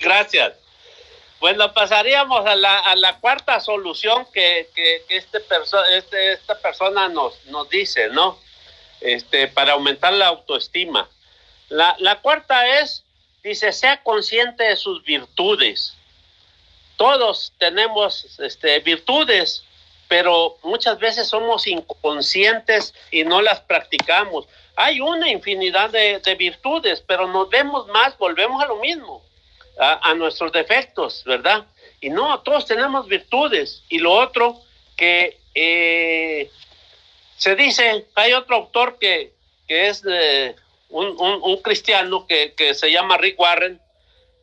Gracias. 0.00 0.54
Bueno, 1.38 1.72
pasaríamos 1.72 2.44
a 2.46 2.56
la, 2.56 2.78
a 2.80 2.96
la 2.96 3.18
cuarta 3.20 3.60
solución 3.60 4.26
que, 4.32 4.68
que, 4.74 5.04
este 5.08 5.38
este, 5.92 6.32
esta 6.32 6.58
persona 6.58 7.08
nos, 7.08 7.44
nos 7.46 7.68
dice, 7.68 8.08
¿no? 8.08 8.40
Este, 9.00 9.46
para 9.46 9.74
aumentar 9.74 10.12
la 10.12 10.28
autoestima. 10.28 11.08
La, 11.68 11.94
la 11.98 12.20
cuarta 12.20 12.80
es, 12.80 13.04
dice, 13.44 13.72
sea 13.72 14.02
consciente 14.02 14.64
de 14.64 14.76
sus 14.76 15.04
virtudes 15.04 15.96
todos 17.02 17.52
tenemos 17.58 18.38
este, 18.38 18.78
virtudes, 18.78 19.64
pero 20.06 20.56
muchas 20.62 21.00
veces 21.00 21.26
somos 21.26 21.66
inconscientes 21.66 22.94
y 23.10 23.24
no 23.24 23.42
las 23.42 23.58
practicamos. 23.58 24.46
Hay 24.76 25.00
una 25.00 25.28
infinidad 25.28 25.90
de, 25.90 26.34
virtudes, 26.38 27.02
pero 27.04 27.26
nos 27.26 27.50
vemos 27.50 27.88
más, 27.88 28.16
volvemos 28.18 28.62
a 28.62 28.68
lo 28.68 28.76
mismo, 28.76 29.20
a, 29.80 30.14
nuestros 30.14 30.52
defectos, 30.52 31.24
¿verdad? 31.26 31.66
Y 32.00 32.08
no, 32.08 32.38
todos 32.42 32.66
tenemos 32.66 33.08
virtudes. 33.08 33.82
Y 33.88 33.98
lo 33.98 34.12
otro 34.12 34.60
que 34.96 35.40
eh, 35.56 36.52
se 37.36 37.56
dice, 37.56 38.06
hay 38.14 38.32
otro 38.32 38.54
autor 38.54 38.96
que, 39.00 39.32
es 39.66 40.04
un, 40.88 41.16
un, 41.18 41.56
cristiano 41.62 42.28
que 42.28 42.74
se 42.74 42.92
llama 42.92 43.16
Rick 43.16 43.40
Warren, 43.40 43.81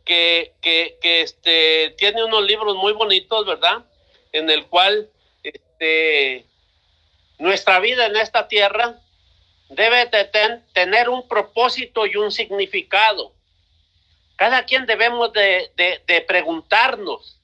que, 0.06 0.54
que, 0.62 0.98
este, 1.22 1.92
tiene 1.98 2.24
unos 2.24 2.44
libros 2.44 2.76
muy 2.76 2.94
bonitos, 2.94 3.46
¿verdad? 3.46 3.86
En 4.32 4.50
el 4.50 4.66
cual 4.68 5.10
este, 5.44 6.46
nuestra 7.38 7.80
vida 7.80 8.06
en 8.06 8.16
esta 8.16 8.48
tierra 8.48 9.00
debe 9.70 10.06
de 10.06 10.62
tener 10.74 11.10
un 11.10 11.28
propósito 11.28 12.06
y 12.06 12.16
un 12.16 12.32
significado. 12.32 13.34
Cada 14.36 14.66
quien 14.66 14.86
debemos 14.86 15.34
de, 15.34 15.72
de 15.76 16.22
preguntarnos 16.22 17.40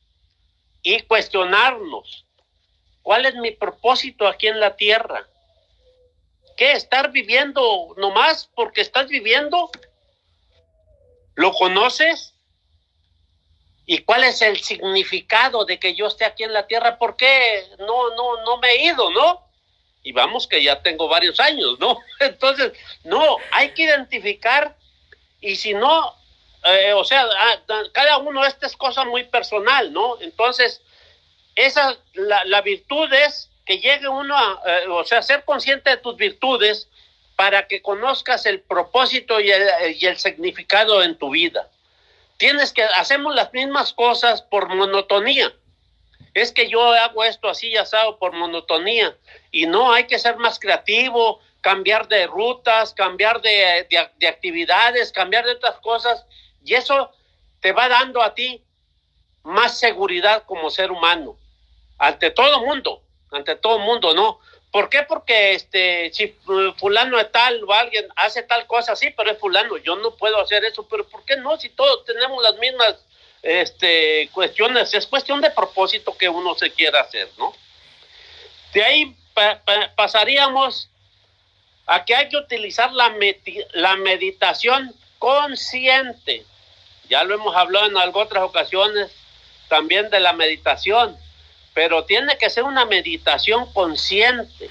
y 0.82 1.02
cuestionarnos, 1.02 2.26
¿cuál 3.02 3.26
es 3.26 3.36
mi 3.36 3.52
propósito 3.52 4.28
aquí 4.28 4.48
en 4.48 4.60
la 4.60 4.76
tierra? 4.76 5.28
¿Qué 6.56 6.72
estar 6.72 7.12
viviendo 7.12 7.94
nomás 7.98 8.50
porque 8.56 8.82
estás 8.82 9.08
viviendo? 9.08 9.70
¿Lo 11.36 11.52
conoces? 11.52 12.35
¿Y 13.86 14.00
cuál 14.00 14.24
es 14.24 14.42
el 14.42 14.60
significado 14.62 15.66
de 15.66 15.80
que 15.80 15.94
yo 15.94 16.08
esté 16.08 16.26
aquí 16.26 16.44
en 16.44 16.54
la 16.54 16.66
tierra? 16.66 16.98
¿Por 16.98 17.16
qué 17.16 17.64
no, 17.80 18.16
no, 18.16 18.44
no 18.44 18.58
me 18.58 18.70
he 18.70 18.86
ido, 18.86 19.12
no? 19.12 19.42
Y 20.04 20.12
vamos 20.12 20.48
que 20.48 20.64
ya 20.64 20.82
tengo 20.82 21.08
varios 21.08 21.40
años, 21.40 21.80
¿no? 21.80 22.00
Entonces, 22.20 22.74
no, 23.04 23.38
hay 23.52 23.74
que 23.74 23.84
identificar 23.84 24.76
y 25.40 25.56
si 25.56 25.74
no, 25.74 26.16
eh, 26.64 26.94
o 26.94 27.04
sea, 27.04 27.28
ah, 27.38 27.62
cada 27.94 28.18
uno, 28.18 28.44
esta 28.44 28.66
es 28.66 28.76
cosa 28.76 29.06
muy 29.06 29.24
personal, 29.24 29.94
¿no? 29.94 30.20
Entonces, 30.22 30.82
esa, 31.56 31.96
la, 32.14 32.44
la 32.46 32.62
virtud 32.62 33.12
es 33.14 33.50
que 33.66 33.80
llegue 33.80 34.08
uno 34.08 34.36
a, 34.36 34.62
eh, 34.66 34.88
o 34.90 35.04
sea, 35.04 35.22
ser 35.22 35.44
consciente 35.46 35.92
de 35.92 35.98
tus 35.98 36.16
virtudes 36.16 36.88
para 37.36 37.68
que 37.68 37.82
conozcas 37.82 38.46
el 38.46 38.62
propósito 38.62 39.40
y 39.40 39.52
el, 39.52 39.68
y 40.00 40.06
el 40.06 40.18
significado 40.18 41.04
en 41.04 41.18
tu 41.18 41.30
vida. 41.30 41.70
Tienes 42.38 42.74
que, 42.74 42.84
hacemos 42.84 43.34
las 43.34 43.54
mismas 43.54 43.94
cosas 43.94 44.42
por 44.42 44.74
monotonía. 44.74 45.54
Es 46.34 46.52
que 46.52 46.68
yo 46.68 46.92
hago 46.92 47.24
esto 47.24 47.48
así 47.48 47.70
y 47.70 47.78
asado 47.78 48.20
por 48.20 48.34
monotonía. 48.34 49.18
Y 49.52 49.68
no, 49.68 49.94
hay 49.94 50.06
que 50.06 50.20
ser 50.20 50.38
más 50.38 50.60
creativo, 50.60 51.40
cambiar 51.62 52.08
de 52.08 52.28
rutas, 52.28 52.94
cambiar 52.94 53.42
de, 53.42 53.88
de, 53.90 54.10
de 54.18 54.28
actividades, 54.28 55.14
cambiar 55.14 55.46
de 55.46 55.54
otras 55.54 55.78
cosas. 55.80 56.26
Y 56.64 56.74
eso 56.74 57.12
te 57.62 57.72
va 57.72 57.88
dando 57.88 58.22
a 58.22 58.34
ti 58.36 58.64
más 59.44 59.80
seguridad 59.80 60.44
como 60.46 60.70
ser 60.70 60.92
humano. 60.92 61.38
Ante 61.98 62.32
todo 62.32 62.66
mundo, 62.66 63.02
ante 63.32 63.56
todo 63.56 63.80
mundo, 63.80 64.14
¿no? 64.14 64.40
¿Por 64.76 64.90
qué? 64.90 65.04
Porque 65.04 65.54
este, 65.54 66.12
si 66.14 66.36
fulano 66.76 67.18
es 67.18 67.32
tal 67.32 67.64
o 67.64 67.72
alguien 67.72 68.10
hace 68.18 68.44
tal 68.44 68.68
cosa, 68.68 68.94
sí, 68.98 69.10
pero 69.16 69.32
es 69.32 69.40
fulano, 69.40 69.78
yo 69.78 69.96
no 69.96 70.14
puedo 70.16 70.38
hacer 70.42 70.66
eso, 70.66 70.86
pero 70.90 71.08
¿por 71.08 71.24
qué 71.24 71.38
no? 71.38 71.58
Si 71.58 71.70
todos 71.70 72.04
tenemos 72.04 72.44
las 72.44 72.58
mismas 72.58 72.98
este, 73.42 74.30
cuestiones, 74.34 74.94
es 74.94 75.08
cuestión 75.08 75.40
de 75.40 75.50
propósito 75.50 76.18
que 76.18 76.28
uno 76.28 76.56
se 76.56 76.72
quiera 76.72 77.00
hacer, 77.00 77.30
¿no? 77.38 77.54
De 78.74 78.84
ahí 78.84 79.16
pa 79.34 79.62
pa 79.64 79.94
pasaríamos 79.96 80.90
a 81.86 82.04
que 82.04 82.14
hay 82.14 82.28
que 82.28 82.36
utilizar 82.36 82.92
la, 82.92 83.16
la 83.72 83.96
meditación 83.96 84.94
consciente. 85.20 86.46
Ya 87.08 87.24
lo 87.24 87.36
hemos 87.36 87.56
hablado 87.56 87.86
en 87.86 87.96
algunas 87.96 88.28
otras 88.28 88.44
ocasiones 88.44 89.10
también 89.70 90.10
de 90.10 90.20
la 90.20 90.34
meditación 90.34 91.18
pero 91.76 92.06
tiene 92.06 92.38
que 92.38 92.50
ser 92.50 92.64
una 92.64 92.86
meditación 92.86 93.72
consciente. 93.74 94.70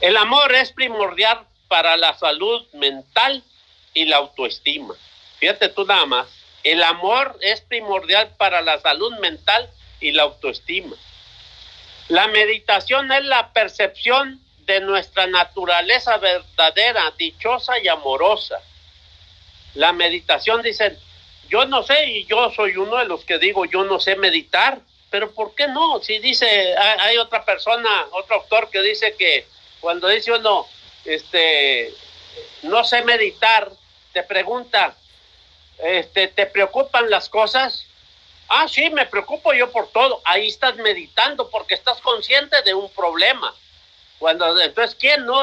El 0.00 0.16
amor 0.16 0.52
es 0.54 0.72
primordial 0.72 1.46
para 1.68 1.98
la 1.98 2.18
salud 2.18 2.66
mental 2.72 3.44
y 3.92 4.06
la 4.06 4.16
autoestima. 4.16 4.94
Fíjate 5.38 5.68
tú 5.68 5.84
nada 5.84 6.06
más, 6.06 6.26
el 6.64 6.82
amor 6.82 7.38
es 7.42 7.60
primordial 7.60 8.30
para 8.38 8.62
la 8.62 8.80
salud 8.80 9.12
mental 9.18 9.70
y 10.00 10.12
la 10.12 10.22
autoestima. 10.22 10.96
La 12.08 12.28
meditación 12.28 13.12
es 13.12 13.24
la 13.26 13.52
percepción 13.52 14.40
de 14.60 14.80
nuestra 14.80 15.26
naturaleza 15.26 16.16
verdadera, 16.16 17.12
dichosa 17.18 17.78
y 17.78 17.88
amorosa. 17.88 18.58
La 19.74 19.92
meditación 19.92 20.62
dice, 20.62 20.98
yo 21.50 21.66
no 21.66 21.82
sé 21.82 22.06
y 22.08 22.24
yo 22.24 22.50
soy 22.52 22.78
uno 22.78 22.96
de 22.96 23.04
los 23.04 23.22
que 23.26 23.38
digo, 23.38 23.66
yo 23.66 23.84
no 23.84 24.00
sé 24.00 24.16
meditar 24.16 24.80
pero 25.10 25.32
¿por 25.32 25.54
qué 25.54 25.68
no? 25.68 26.00
Si 26.00 26.18
dice, 26.18 26.74
hay 26.76 27.16
otra 27.18 27.44
persona, 27.44 28.06
otro 28.12 28.36
autor 28.36 28.70
que 28.70 28.82
dice 28.82 29.14
que 29.16 29.46
cuando 29.80 30.08
dice 30.08 30.32
uno, 30.32 30.66
este, 31.04 31.94
no 32.62 32.84
sé 32.84 33.02
meditar, 33.02 33.70
te 34.12 34.22
pregunta, 34.22 34.96
este, 35.78 36.28
¿te 36.28 36.46
preocupan 36.46 37.08
las 37.10 37.28
cosas? 37.28 37.86
Ah, 38.48 38.66
sí, 38.68 38.90
me 38.90 39.06
preocupo 39.06 39.52
yo 39.52 39.70
por 39.70 39.88
todo. 39.88 40.20
Ahí 40.24 40.48
estás 40.48 40.76
meditando 40.76 41.50
porque 41.50 41.74
estás 41.74 42.00
consciente 42.00 42.62
de 42.62 42.74
un 42.74 42.90
problema. 42.90 43.54
Cuando, 44.18 44.60
entonces, 44.60 44.96
¿quién 44.98 45.26
no, 45.26 45.40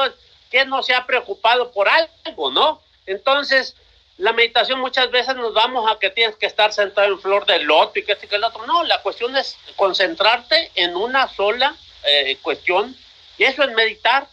quién 0.50 0.68
no 0.68 0.82
se 0.82 0.94
ha 0.94 1.06
preocupado 1.06 1.70
por 1.70 1.88
algo, 1.88 2.50
no? 2.50 2.82
Entonces, 3.06 3.76
la 4.18 4.32
meditación 4.32 4.80
muchas 4.80 5.10
veces 5.10 5.34
nos 5.34 5.52
vamos 5.54 5.90
a 5.90 5.98
que 5.98 6.10
tienes 6.10 6.36
que 6.36 6.46
estar 6.46 6.72
sentado 6.72 7.08
en 7.08 7.20
flor 7.20 7.46
de 7.46 7.58
loto 7.60 7.98
y 7.98 8.04
que 8.04 8.12
este 8.12 8.28
que 8.28 8.36
el 8.36 8.44
otro. 8.44 8.64
No, 8.66 8.84
la 8.84 9.02
cuestión 9.02 9.36
es 9.36 9.56
concentrarte 9.76 10.70
en 10.76 10.94
una 10.94 11.28
sola 11.28 11.74
eh, 12.04 12.36
cuestión 12.42 12.96
y 13.38 13.44
eso 13.44 13.64
es 13.64 13.72
meditar. 13.72 14.28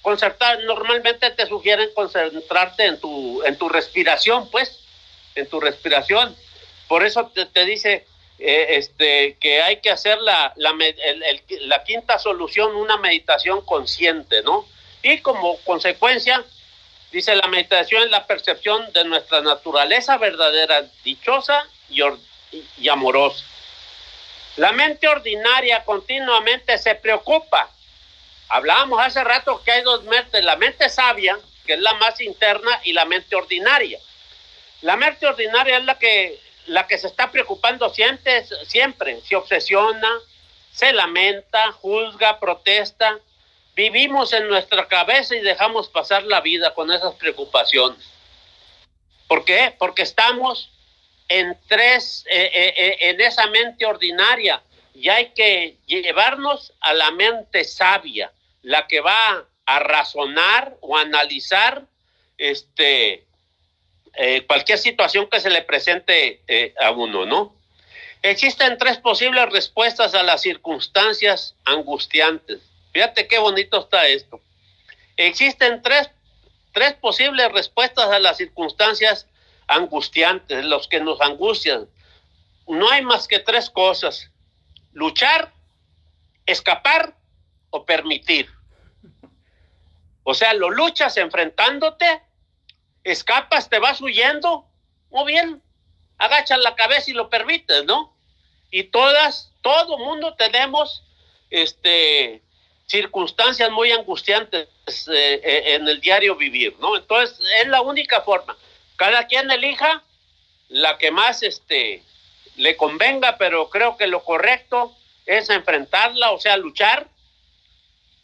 Concertar, 0.00 0.62
normalmente 0.64 1.30
te 1.30 1.46
sugieren 1.46 1.88
concentrarte 1.94 2.84
en 2.84 3.00
tu, 3.00 3.42
en 3.44 3.56
tu 3.56 3.70
respiración, 3.70 4.50
pues, 4.50 4.80
en 5.34 5.48
tu 5.48 5.60
respiración. 5.60 6.36
Por 6.88 7.06
eso 7.06 7.28
te, 7.28 7.46
te 7.46 7.64
dice 7.64 8.06
eh, 8.38 8.66
este, 8.70 9.36
que 9.40 9.62
hay 9.62 9.80
que 9.80 9.90
hacer 9.90 10.18
la, 10.20 10.52
la, 10.56 10.74
la 11.60 11.84
quinta 11.84 12.18
solución, 12.18 12.74
una 12.76 12.98
meditación 12.98 13.64
consciente, 13.64 14.42
¿no? 14.42 14.66
Y 15.02 15.18
como 15.20 15.56
consecuencia, 15.60 16.44
Dice, 17.14 17.36
la 17.36 17.46
meditación 17.46 18.02
es 18.02 18.10
la 18.10 18.26
percepción 18.26 18.92
de 18.92 19.04
nuestra 19.04 19.40
naturaleza 19.40 20.18
verdadera, 20.18 20.82
dichosa 21.04 21.64
y, 21.88 22.88
amorosa. 22.88 23.44
La 24.56 24.72
mente 24.72 25.06
ordinaria 25.06 25.84
continuamente 25.84 26.76
se 26.76 26.96
preocupa. 26.96 27.70
Hablábamos 28.48 29.00
hace 29.00 29.22
rato 29.22 29.62
que 29.62 29.70
hay 29.70 29.82
dos 29.82 30.02
mentes, 30.02 30.44
la 30.44 30.56
mente 30.56 30.88
sabia, 30.88 31.38
que 31.64 31.74
es 31.74 31.78
la 31.78 31.94
más 31.94 32.20
interna, 32.20 32.80
y 32.82 32.92
la 32.92 33.04
mente 33.04 33.36
ordinaria. 33.36 34.00
La 34.82 34.96
mente 34.96 35.28
ordinaria 35.28 35.78
es 35.78 35.84
la 35.84 35.96
que, 35.96 36.40
la 36.66 36.88
que 36.88 36.98
se 36.98 37.06
está 37.06 37.30
preocupando 37.30 37.94
siempre, 37.94 38.44
siempre, 38.66 39.20
se 39.20 39.36
obsesiona, 39.36 40.10
se 40.72 40.92
lamenta, 40.92 41.70
juzga, 41.70 42.40
protesta, 42.40 43.20
Vivimos 43.74 44.32
en 44.32 44.46
nuestra 44.46 44.86
cabeza 44.86 45.34
y 45.34 45.40
dejamos 45.40 45.88
pasar 45.88 46.22
la 46.22 46.40
vida 46.40 46.74
con 46.74 46.92
esas 46.92 47.14
preocupaciones. 47.14 47.98
¿Por 49.26 49.44
qué? 49.44 49.74
Porque 49.78 50.02
estamos 50.02 50.70
en 51.28 51.58
tres, 51.66 52.24
eh, 52.30 52.50
eh, 52.54 52.74
eh, 52.76 52.96
en 53.00 53.20
esa 53.20 53.48
mente 53.48 53.84
ordinaria 53.84 54.62
y 54.94 55.08
hay 55.08 55.30
que 55.30 55.78
llevarnos 55.86 56.72
a 56.80 56.94
la 56.94 57.10
mente 57.10 57.64
sabia, 57.64 58.30
la 58.62 58.86
que 58.86 59.00
va 59.00 59.44
a 59.66 59.78
razonar 59.80 60.76
o 60.80 60.96
analizar 60.96 61.84
este, 62.38 63.24
cualquier 64.46 64.78
situación 64.78 65.28
que 65.28 65.40
se 65.40 65.50
le 65.50 65.62
presente 65.62 66.42
a 66.80 66.92
uno, 66.92 67.26
¿no? 67.26 67.56
Existen 68.22 68.78
tres 68.78 68.98
posibles 68.98 69.50
respuestas 69.50 70.14
a 70.14 70.22
las 70.22 70.42
circunstancias 70.42 71.56
angustiantes. 71.64 72.60
Fíjate 72.94 73.26
qué 73.26 73.38
bonito 73.38 73.80
está 73.80 74.06
esto. 74.06 74.40
Existen 75.16 75.82
tres, 75.82 76.10
tres 76.72 76.94
posibles 76.94 77.50
respuestas 77.50 78.08
a 78.08 78.20
las 78.20 78.36
circunstancias 78.36 79.26
angustiantes, 79.66 80.64
los 80.64 80.86
que 80.86 81.00
nos 81.00 81.20
angustian. 81.20 81.88
No 82.68 82.88
hay 82.88 83.02
más 83.02 83.26
que 83.26 83.40
tres 83.40 83.68
cosas. 83.68 84.30
Luchar, 84.92 85.52
escapar 86.46 87.16
o 87.70 87.84
permitir. 87.84 88.48
O 90.22 90.32
sea, 90.32 90.54
lo 90.54 90.70
luchas 90.70 91.16
enfrentándote, 91.16 92.22
escapas, 93.02 93.68
te 93.68 93.80
vas 93.80 94.00
huyendo, 94.00 94.68
muy 95.10 95.32
bien, 95.32 95.60
agachas 96.16 96.60
la 96.60 96.76
cabeza 96.76 97.10
y 97.10 97.14
lo 97.14 97.28
permites, 97.28 97.84
¿no? 97.86 98.16
Y 98.70 98.84
todas, 98.84 99.52
todo 99.62 99.98
mundo 99.98 100.34
tenemos 100.36 101.04
este 101.50 102.43
circunstancias 102.86 103.70
muy 103.70 103.90
angustiantes 103.92 104.68
eh, 105.08 105.40
eh, 105.42 105.74
en 105.74 105.88
el 105.88 106.00
diario 106.00 106.36
vivir, 106.36 106.76
¿no? 106.80 106.96
Entonces, 106.96 107.38
es 107.62 107.68
la 107.68 107.80
única 107.80 108.20
forma. 108.22 108.56
Cada 108.96 109.26
quien 109.26 109.50
elija 109.50 110.02
la 110.68 110.98
que 110.98 111.10
más 111.10 111.42
este, 111.42 112.02
le 112.56 112.76
convenga, 112.76 113.36
pero 113.38 113.68
creo 113.70 113.96
que 113.96 114.06
lo 114.06 114.22
correcto 114.22 114.94
es 115.26 115.50
enfrentarla, 115.50 116.32
o 116.32 116.40
sea, 116.40 116.56
luchar, 116.56 117.08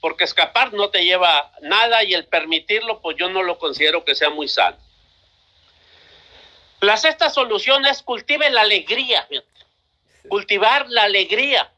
porque 0.01 0.25
escapar 0.25 0.73
no 0.73 0.91
te 0.91 1.05
lleva 1.05 1.53
nada 1.63 2.05
y 2.05 2.15
el 2.15 2.27
permitirlo, 2.27 3.01
pues 3.01 3.17
yo 3.19 3.29
no 3.29 3.43
lo 3.43 3.59
considero 3.59 4.05
que 4.05 4.15
sea 4.15 4.31
muy 4.31 4.49
sano. 4.49 4.77
La 6.81 6.97
sexta 6.97 7.29
solución 7.29 7.85
es 7.85 8.03
cultive 8.03 8.49
la 8.51 8.63
alegría, 8.63 9.29
cultivar 10.29 10.89
la 10.89 11.05
alegría. 11.05 11.71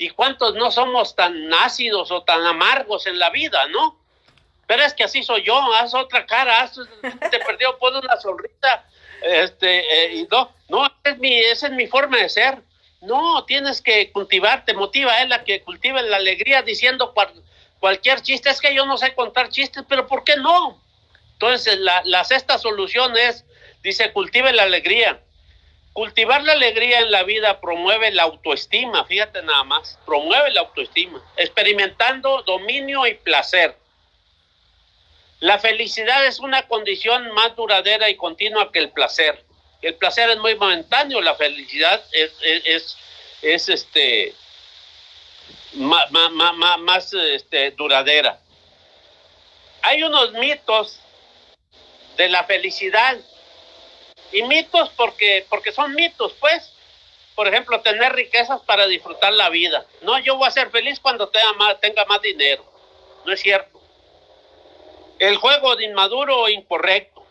¿Y 0.00 0.08
cuántos 0.08 0.54
no 0.54 0.70
somos 0.70 1.14
tan 1.14 1.52
ácidos 1.52 2.10
o 2.10 2.22
tan 2.22 2.46
amargos 2.46 3.06
en 3.06 3.18
la 3.18 3.28
vida, 3.28 3.68
no? 3.68 3.98
Pero 4.66 4.82
es 4.82 4.94
que 4.94 5.04
así 5.04 5.22
soy 5.22 5.42
yo, 5.42 5.60
haz 5.74 5.92
otra 5.92 6.24
cara, 6.24 6.62
haz, 6.62 6.76
te 7.30 7.38
perdió, 7.40 7.78
pon 7.78 7.96
una 7.96 8.18
sonrisa, 8.18 8.82
este, 9.22 9.80
eh, 9.80 10.14
y 10.14 10.28
no, 10.30 10.50
no, 10.70 10.90
es 11.04 11.18
mi, 11.18 11.38
esa 11.38 11.66
es 11.66 11.74
mi 11.74 11.86
forma 11.86 12.16
de 12.16 12.30
ser. 12.30 12.62
No, 13.02 13.44
tienes 13.44 13.82
que 13.82 14.10
cultivarte, 14.10 14.72
motiva 14.72 15.20
es 15.20 15.28
la 15.28 15.44
que 15.44 15.60
cultive 15.60 16.02
la 16.02 16.16
alegría 16.16 16.62
diciendo 16.62 17.12
cual, 17.12 17.30
cualquier 17.78 18.22
chiste. 18.22 18.48
Es 18.48 18.62
que 18.62 18.74
yo 18.74 18.86
no 18.86 18.96
sé 18.96 19.14
contar 19.14 19.50
chistes, 19.50 19.84
pero 19.86 20.06
¿por 20.06 20.24
qué 20.24 20.36
no? 20.36 20.80
Entonces, 21.34 21.78
la, 21.78 22.00
la 22.06 22.24
sexta 22.24 22.56
solución 22.56 23.18
es, 23.18 23.44
dice, 23.82 24.12
cultive 24.12 24.50
la 24.54 24.62
alegría. 24.62 25.20
Cultivar 26.00 26.42
la 26.44 26.52
alegría 26.52 27.00
en 27.00 27.10
la 27.10 27.24
vida 27.24 27.60
promueve 27.60 28.10
la 28.10 28.22
autoestima, 28.22 29.04
fíjate 29.04 29.42
nada 29.42 29.64
más, 29.64 29.98
promueve 30.06 30.50
la 30.50 30.62
autoestima, 30.62 31.22
experimentando 31.36 32.42
dominio 32.44 33.06
y 33.06 33.12
placer. 33.12 33.76
La 35.40 35.58
felicidad 35.58 36.24
es 36.24 36.40
una 36.40 36.66
condición 36.68 37.30
más 37.32 37.54
duradera 37.54 38.08
y 38.08 38.16
continua 38.16 38.72
que 38.72 38.78
el 38.78 38.92
placer. 38.92 39.44
El 39.82 39.94
placer 39.96 40.30
es 40.30 40.38
muy 40.38 40.54
momentáneo, 40.54 41.20
la 41.20 41.34
felicidad 41.34 42.02
es, 42.12 42.32
es, 42.40 42.62
es, 42.64 42.96
es 43.42 43.68
este, 43.68 44.34
más, 45.74 46.10
más, 46.10 46.78
más 46.78 47.12
este, 47.12 47.72
duradera. 47.72 48.40
Hay 49.82 50.02
unos 50.02 50.32
mitos 50.32 50.98
de 52.16 52.30
la 52.30 52.44
felicidad 52.44 53.18
y 54.32 54.42
mitos 54.42 54.90
porque, 54.90 55.46
porque 55.48 55.72
son 55.72 55.94
mitos, 55.94 56.34
pues. 56.40 56.72
Por 57.34 57.48
ejemplo, 57.48 57.80
tener 57.80 58.12
riquezas 58.12 58.60
para 58.62 58.86
disfrutar 58.86 59.32
la 59.32 59.48
vida. 59.48 59.86
No, 60.02 60.18
yo 60.18 60.36
voy 60.36 60.48
a 60.48 60.50
ser 60.50 60.70
feliz 60.70 61.00
cuando 61.00 61.28
tenga 61.28 61.52
más, 61.54 61.80
tenga 61.80 62.04
más 62.04 62.20
dinero. 62.20 62.64
No 63.24 63.32
es 63.32 63.40
cierto. 63.40 63.80
El 65.18 65.36
juego 65.36 65.76
de 65.76 65.84
inmaduro 65.84 66.38
o 66.38 66.48
incorrecto. 66.48 67.24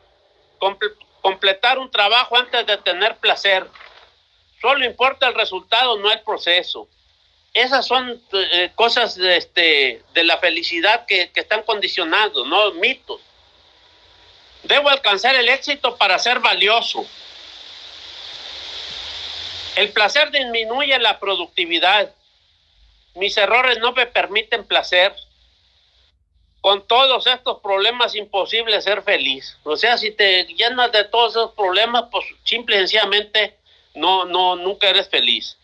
completar 1.22 1.78
un 1.80 1.92
trabajo 1.92 2.38
antes 2.38 2.66
de 2.66 2.78
tener 2.78 3.18
placer. 3.18 3.68
Solo 4.62 4.86
importa 4.86 5.28
el 5.28 5.36
resultado, 5.36 5.98
no 5.98 6.12
el 6.12 6.22
proceso. 6.22 6.88
Esas 7.54 7.86
son 7.86 8.22
eh, 8.32 8.72
cosas 8.76 9.16
de, 9.16 9.38
este, 9.38 10.04
de 10.14 10.24
la 10.24 10.38
felicidad 10.38 11.06
que, 11.06 11.32
que 11.32 11.40
están 11.40 11.64
condicionados, 11.64 12.48
no 12.48 12.72
mitos. 12.74 13.22
Debo 14.64 14.90
alcanzar 14.90 15.36
el 15.36 15.50
éxito 15.50 15.98
para 15.98 16.20
ser 16.20 16.40
valioso. 16.40 17.06
El 19.76 19.92
placer 19.92 20.32
disminuye 20.32 20.98
la 21.00 21.20
productividad. 21.20 22.14
Mis 23.16 23.38
errores 23.38 23.80
no 23.80 23.94
me 23.94 24.06
permiten 24.06 24.66
placer. 24.66 25.16
Con 26.62 26.86
todos 26.86 27.26
estos 27.28 27.62
problemas 27.62 28.16
imposible 28.16 28.82
ser 28.82 29.02
feliz. 29.04 29.58
O 29.64 29.78
sea, 29.78 29.98
si 29.98 30.12
te 30.12 30.44
llenas 30.46 30.92
de 30.92 31.06
todos 31.06 31.32
esos 31.32 31.54
problemas, 31.54 32.06
pues 32.12 32.26
simple 32.44 32.76
y 32.76 32.80
sencillamente 32.80 33.58
no, 33.96 34.26
no, 34.26 34.58
nunca 34.58 34.90
eres 34.90 35.10
feliz. 35.10 35.58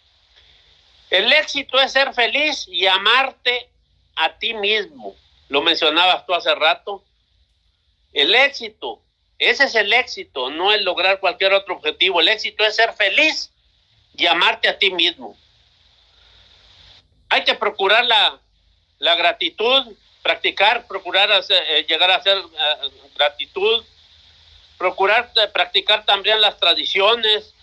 El 1.09 1.31
éxito 1.33 1.79
es 1.79 1.91
ser 1.91 2.13
feliz 2.13 2.65
y 2.69 2.87
amarte 2.87 3.69
a 4.15 4.37
ti 4.37 4.53
mismo. 4.53 5.15
Lo 5.49 5.61
mencionabas 5.61 6.25
tú 6.25 6.33
hace 6.33 6.53
rato. 6.55 7.03
El 8.15 8.33
éxito, 8.33 9.01
ese 9.37 9.65
es 9.65 9.75
el 9.75 9.91
éxito, 9.91 10.49
no 10.49 10.71
el 10.71 10.85
lograr 10.85 11.19
cualquier 11.19 11.53
otro 11.53 11.75
objetivo. 11.75 12.21
El 12.21 12.29
éxito 12.29 12.63
es 12.63 12.77
ser 12.77 12.93
feliz 12.93 13.51
y 14.15 14.25
amarte 14.25 14.69
a 14.69 14.79
ti 14.79 14.89
mismo. 14.89 15.37
Hay 17.27 17.43
que 17.43 17.55
procurar 17.55 18.05
la, 18.05 18.39
gratitud, 19.17 19.97
practicar, 20.23 20.87
procurar 20.87 21.29
eh, 21.49 21.85
llegar 21.89 22.09
a 22.09 22.15
hacer 22.15 22.37
eh, 22.37 22.89
gratitud, 23.15 23.83
procurar 24.77 25.29
eh, 25.35 25.49
practicar 25.49 26.05
también 26.05 26.39
las 26.39 26.57
tradiciones, 26.57 27.53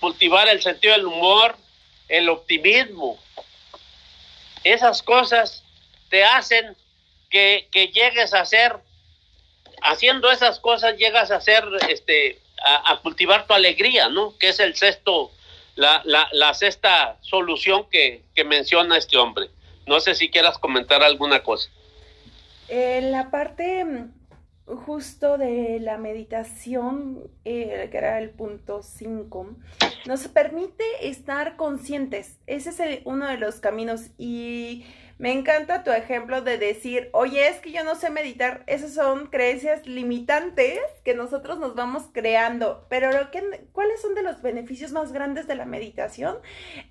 cultivar 0.00 0.48
el 0.48 0.60
sentido 0.60 0.94
del 0.94 1.06
humor, 1.06 1.56
el 2.08 2.28
optimismo. 2.28 3.22
Esas 4.64 5.00
cosas 5.00 5.62
te 6.08 6.24
hacen 6.24 6.76
que, 7.30 7.68
que 7.70 7.86
llegues 7.88 8.34
a 8.34 8.44
ser 8.44 8.87
haciendo 9.82 10.30
esas 10.30 10.60
cosas 10.60 10.96
llegas 10.96 11.30
a 11.30 11.36
hacer, 11.36 11.64
este, 11.88 12.38
a, 12.64 13.00
cultivar 13.02 13.46
tu 13.46 13.54
alegría, 13.54 14.08
¿no? 14.08 14.36
Que 14.38 14.48
es 14.48 14.60
el 14.60 14.74
sexto, 14.74 15.30
la, 15.76 16.02
la, 16.04 16.54
sexta 16.54 17.16
solución 17.20 17.86
que, 17.90 18.22
que, 18.34 18.44
menciona 18.44 18.96
este 18.96 19.16
hombre. 19.16 19.50
No 19.86 20.00
sé 20.00 20.14
si 20.14 20.30
quieras 20.30 20.58
comentar 20.58 21.02
alguna 21.02 21.42
cosa. 21.42 21.70
En 22.68 23.12
la 23.12 23.30
parte 23.30 23.84
mm, 23.84 24.12
justo 24.76 25.38
de 25.38 25.80
la 25.80 25.96
meditación, 25.98 27.30
eh, 27.44 27.88
que 27.90 27.96
era 27.96 28.18
el 28.18 28.30
punto 28.30 28.82
5, 28.82 29.56
nos 30.06 30.28
permite 30.28 30.84
estar 31.02 31.56
conscientes. 31.56 32.38
Ese 32.46 32.70
es 32.70 33.00
uno 33.04 33.26
de 33.26 33.38
los 33.38 33.60
caminos 33.60 34.10
y 34.18 34.84
me 35.18 35.32
encanta 35.32 35.82
tu 35.82 35.90
ejemplo 35.90 36.42
de 36.42 36.58
decir, 36.58 37.10
oye, 37.12 37.48
es 37.48 37.60
que 37.60 37.72
yo 37.72 37.82
no 37.82 37.96
sé 37.96 38.08
meditar. 38.08 38.62
Esas 38.68 38.94
son 38.94 39.26
creencias 39.26 39.84
limitantes 39.84 40.78
que 41.04 41.14
nosotros 41.14 41.58
nos 41.58 41.74
vamos 41.74 42.04
creando. 42.12 42.86
Pero 42.88 43.10
lo 43.10 43.30
que, 43.32 43.66
¿cuáles 43.72 44.00
son 44.00 44.14
de 44.14 44.22
los 44.22 44.42
beneficios 44.42 44.92
más 44.92 45.12
grandes 45.12 45.48
de 45.48 45.56
la 45.56 45.64
meditación? 45.64 46.38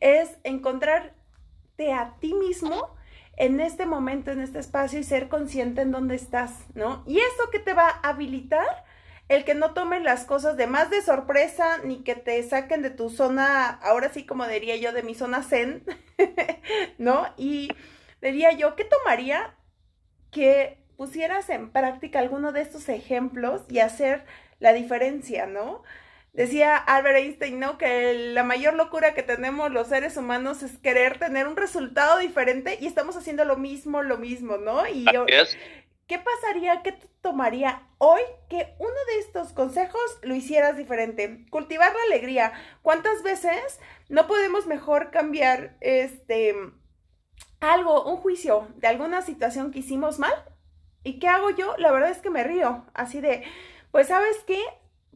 Es 0.01 0.29
encontrarte 0.43 1.93
a 1.93 2.15
ti 2.19 2.33
mismo 2.33 2.95
en 3.37 3.61
este 3.61 3.85
momento, 3.85 4.31
en 4.31 4.41
este 4.41 4.59
espacio 4.59 4.99
y 4.99 5.03
ser 5.03 5.29
consciente 5.29 5.81
en 5.81 5.91
dónde 5.91 6.15
estás, 6.15 6.51
¿no? 6.73 7.03
Y 7.07 7.19
eso 7.19 7.49
que 7.49 7.59
te 7.59 7.73
va 7.73 7.87
a 7.87 8.09
habilitar 8.09 8.85
el 9.29 9.45
que 9.45 9.55
no 9.55 9.73
tomen 9.73 10.03
las 10.03 10.25
cosas 10.25 10.57
de 10.57 10.67
más 10.67 10.89
de 10.89 11.01
sorpresa 11.01 11.79
ni 11.83 12.03
que 12.03 12.15
te 12.15 12.41
saquen 12.43 12.81
de 12.81 12.89
tu 12.89 13.09
zona, 13.09 13.69
ahora 13.69 14.09
sí 14.09 14.25
como 14.25 14.47
diría 14.47 14.75
yo, 14.77 14.91
de 14.91 15.03
mi 15.03 15.15
zona 15.15 15.43
zen, 15.43 15.83
¿no? 16.97 17.25
Y 17.37 17.69
diría 18.21 18.51
yo, 18.51 18.75
¿qué 18.75 18.85
tomaría 18.85 19.55
que 20.31 20.83
pusieras 20.97 21.49
en 21.49 21.71
práctica 21.71 22.19
alguno 22.19 22.51
de 22.51 22.61
estos 22.61 22.89
ejemplos 22.89 23.61
y 23.69 23.79
hacer 23.79 24.25
la 24.59 24.73
diferencia, 24.73 25.45
¿no? 25.45 25.83
Decía 26.33 26.75
Albert 26.75 27.17
Einstein, 27.17 27.59
¿no? 27.59 27.77
Que 27.77 28.13
la 28.13 28.43
mayor 28.43 28.75
locura 28.75 29.13
que 29.13 29.23
tenemos 29.23 29.71
los 29.71 29.87
seres 29.87 30.17
humanos 30.17 30.61
es 30.61 30.77
querer 30.77 31.17
tener 31.17 31.47
un 31.47 31.55
resultado 31.55 32.19
diferente 32.19 32.77
y 32.79 32.87
estamos 32.87 33.15
haciendo 33.15 33.45
lo 33.45 33.57
mismo, 33.57 34.03
lo 34.03 34.17
mismo, 34.17 34.57
¿no? 34.57 34.87
Y 34.87 35.05
yo, 35.11 35.25
¿qué 36.05 36.19
pasaría, 36.19 36.83
qué 36.83 36.93
tomaría 37.21 37.81
hoy 37.97 38.21
que 38.49 38.75
uno 38.77 38.99
de 39.07 39.19
estos 39.19 39.53
consejos 39.53 40.19
lo 40.21 40.35
hicieras 40.35 40.77
diferente? 40.77 41.45
Cultivar 41.49 41.91
la 41.91 42.03
alegría. 42.03 42.53
¿Cuántas 42.83 43.23
veces 43.23 43.79
no 44.09 44.27
podemos 44.27 44.67
mejor 44.67 45.09
cambiar 45.09 45.75
este 45.81 46.53
algo, 47.59 48.03
un 48.03 48.17
juicio 48.17 48.67
de 48.75 48.87
alguna 48.87 49.21
situación 49.21 49.71
que 49.71 49.79
hicimos 49.79 50.19
mal. 50.19 50.33
¿Y 51.03 51.19
qué 51.19 51.27
hago 51.27 51.49
yo? 51.51 51.75
La 51.77 51.91
verdad 51.91 52.09
es 52.09 52.19
que 52.19 52.29
me 52.29 52.43
río, 52.43 52.85
así 52.93 53.21
de, 53.21 53.43
pues 53.91 54.07
sabes 54.07 54.37
qué, 54.45 54.61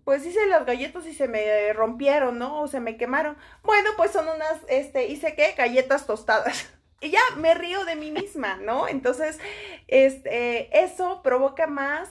pues 0.04 0.26
hice 0.26 0.46
las 0.48 0.66
galletas 0.66 1.06
y 1.06 1.14
se 1.14 1.28
me 1.28 1.74
rompieron, 1.74 2.40
¿no? 2.40 2.62
O 2.62 2.68
se 2.68 2.80
me 2.80 2.98
quemaron. 2.98 3.38
Bueno, 3.64 3.90
pues 3.98 4.12
son 4.12 4.28
unas, 4.28 4.58
este, 4.68 5.08
hice 5.08 5.36
qué, 5.36 5.54
galletas 5.58 6.06
tostadas. 6.06 6.70
Y 7.04 7.10
ya 7.10 7.22
me 7.38 7.56
río 7.56 7.84
de 7.84 7.96
mí 7.96 8.12
misma, 8.12 8.58
¿no? 8.58 8.88
Entonces, 8.88 9.40
este, 9.88 10.84
eso 10.84 11.24
provoca 11.24 11.66
más 11.66 12.08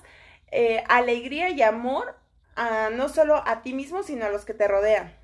eh, 0.51 0.83
alegría 0.89 1.49
y 1.51 1.63
amor 1.63 2.17
a, 2.57 2.91
no 2.91 3.09
solo 3.09 3.41
a 3.47 3.63
ti 3.63 3.73
mismo, 3.73 4.03
sino 4.03 4.27
a 4.27 4.31
los 4.31 4.45
que 4.45 4.53
te 4.53 4.67
rodean. 4.67 5.15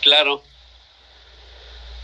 Claro. 0.00 0.40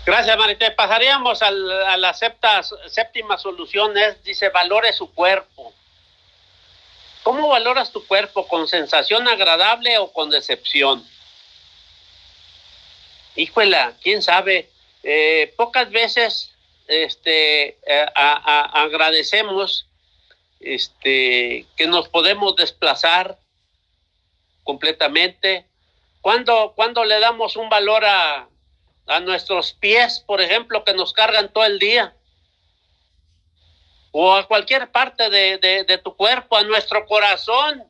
Gracias, 0.06 0.36
Marité. 0.38 0.70
Pasaríamos 0.70 1.42
a 1.42 1.50
la 1.50 2.14
séptima 2.14 3.38
solución, 3.38 3.96
es, 3.98 4.22
dice, 4.24 4.48
valore 4.48 4.92
su 4.92 5.12
cuerpo. 5.12 5.74
¿Cómo 7.22 7.48
valoras 7.48 7.92
tu 7.92 8.06
cuerpo? 8.06 8.48
¿Con 8.48 8.66
sensación 8.66 9.28
agradable 9.28 9.98
o 9.98 10.12
con 10.12 10.30
decepción? 10.30 11.06
Híjole, 13.36 13.76
quién 14.02 14.22
sabe. 14.22 14.70
Eh, 15.02 15.52
pocas 15.56 15.90
veces 15.90 16.54
este, 16.88 17.78
eh, 17.86 18.06
agradecemos 18.14 19.86
este, 20.60 21.66
que 21.76 21.86
nos 21.86 22.08
podemos 22.08 22.56
desplazar 22.56 23.38
completamente. 24.64 25.66
Cuando, 26.22 26.72
cuando 26.74 27.04
le 27.04 27.20
damos 27.20 27.56
un 27.56 27.68
valor 27.68 28.04
a, 28.04 28.48
a 29.06 29.20
nuestros 29.20 29.72
pies, 29.72 30.20
por 30.20 30.40
ejemplo, 30.40 30.84
que 30.84 30.94
nos 30.94 31.12
cargan 31.12 31.52
todo 31.52 31.64
el 31.64 31.78
día, 31.78 32.14
o 34.12 34.34
a 34.34 34.46
cualquier 34.46 34.90
parte 34.90 35.30
de, 35.30 36.00
tu 36.02 36.16
cuerpo, 36.16 36.56
a 36.56 36.64
nuestro 36.64 37.06
corazón, 37.06 37.84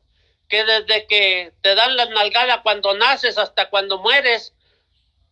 que 0.47 0.63
desde 0.63 1.07
que 1.07 1.53
te 1.61 1.75
dan 1.75 1.95
la 1.95 2.05
nalgada 2.05 2.61
cuando 2.61 2.93
naces 2.93 3.37
hasta 3.37 3.69
cuando 3.69 3.99
mueres, 3.99 4.53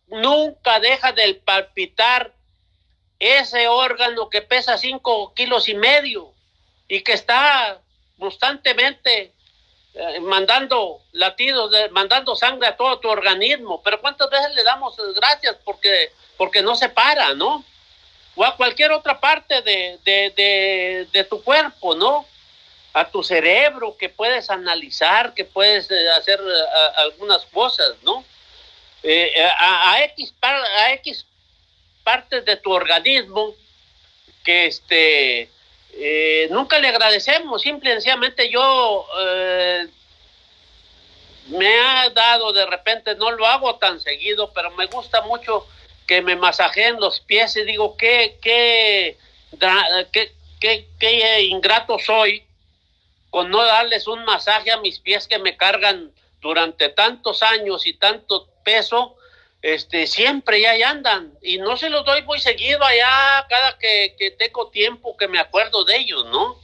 nunca 0.08 0.80
deja 0.80 1.12
de 1.12 1.34
palpitar 1.34 2.34
ese 3.18 3.68
órgano 3.68 4.30
que 4.30 4.42
pesa 4.42 4.78
cinco 4.78 5.34
kilos 5.34 5.68
y 5.68 5.74
medio 5.74 6.34
y 6.88 7.02
que 7.02 7.12
está 7.12 7.80
constantemente 8.18 9.34
eh, 9.94 10.20
mandando 10.20 11.00
latidos, 11.12 11.72
mandando 11.90 12.36
sangre 12.36 12.68
a 12.68 12.76
todo 12.76 12.98
tu 13.00 13.08
organismo. 13.08 13.82
Pero 13.82 14.00
¿cuántas 14.00 14.30
veces 14.30 14.54
le 14.54 14.62
damos 14.62 14.96
gracias 15.14 15.56
porque, 15.64 16.12
porque 16.36 16.62
no 16.62 16.76
se 16.76 16.88
para, 16.88 17.34
¿no? 17.34 17.64
O 18.36 18.44
a 18.44 18.56
cualquier 18.56 18.92
otra 18.92 19.18
parte 19.18 19.62
de, 19.62 19.98
de, 20.04 21.06
de, 21.10 21.24
tu 21.24 21.42
cuerpo, 21.42 21.94
¿no? 21.94 22.24
A 22.92 23.10
tu 23.10 23.22
cerebro 23.22 23.96
que 23.96 24.08
puedes 24.08 24.50
analizar, 24.50 25.34
que 25.34 25.44
puedes 25.44 25.90
eh, 25.90 26.10
hacer 26.10 26.40
eh, 26.40 26.90
algunas 26.96 27.44
cosas, 27.46 27.96
¿no? 28.02 28.24
a, 29.02 29.92
a, 29.92 30.04
X, 30.04 30.34
a 30.42 30.92
X 30.92 31.24
partes 32.04 32.44
de 32.44 32.56
tu 32.56 32.70
organismo 32.70 33.54
que 34.44 34.66
este 34.66 35.50
eh, 35.94 36.48
nunca 36.50 36.78
le 36.78 36.88
agradecemos, 36.88 37.62
simplemente 37.62 38.50
yo 38.50 39.06
eh, 39.20 39.86
me 41.48 41.80
ha 41.80 42.10
dado 42.10 42.52
de 42.52 42.66
repente, 42.66 43.14
no 43.16 43.30
lo 43.32 43.46
hago 43.46 43.76
tan 43.76 44.00
seguido, 44.00 44.52
pero 44.52 44.70
me 44.72 44.86
gusta 44.86 45.22
mucho 45.22 45.66
que 46.06 46.22
me 46.22 46.36
masajeen 46.36 47.00
los 47.00 47.20
pies 47.20 47.56
y 47.56 47.64
digo, 47.64 47.96
qué, 47.96 48.38
qué, 48.42 49.16
qué, 50.12 50.32
qué, 50.60 50.88
qué 50.98 51.42
ingrato 51.42 51.98
soy 51.98 52.44
con 53.30 53.48
no 53.50 53.64
darles 53.64 54.08
un 54.08 54.24
masaje 54.24 54.72
a 54.72 54.80
mis 54.80 54.98
pies 54.98 55.28
que 55.28 55.38
me 55.38 55.56
cargan 55.56 56.12
durante 56.40 56.88
tantos 56.88 57.42
años 57.42 57.86
y 57.86 57.94
tanto 57.94 58.48
peso, 58.64 59.16
este, 59.62 60.06
siempre 60.06 60.60
ya 60.60 60.90
andan. 60.90 61.32
Y 61.42 61.58
no 61.58 61.76
se 61.76 61.90
los 61.90 62.04
doy 62.04 62.22
muy 62.22 62.40
seguido 62.40 62.84
allá, 62.84 63.46
cada 63.48 63.78
que, 63.78 64.14
que 64.18 64.30
tengo 64.30 64.68
tiempo 64.68 65.16
que 65.16 65.28
me 65.28 65.38
acuerdo 65.38 65.84
de 65.84 65.96
ellos, 65.96 66.24
¿no? 66.26 66.58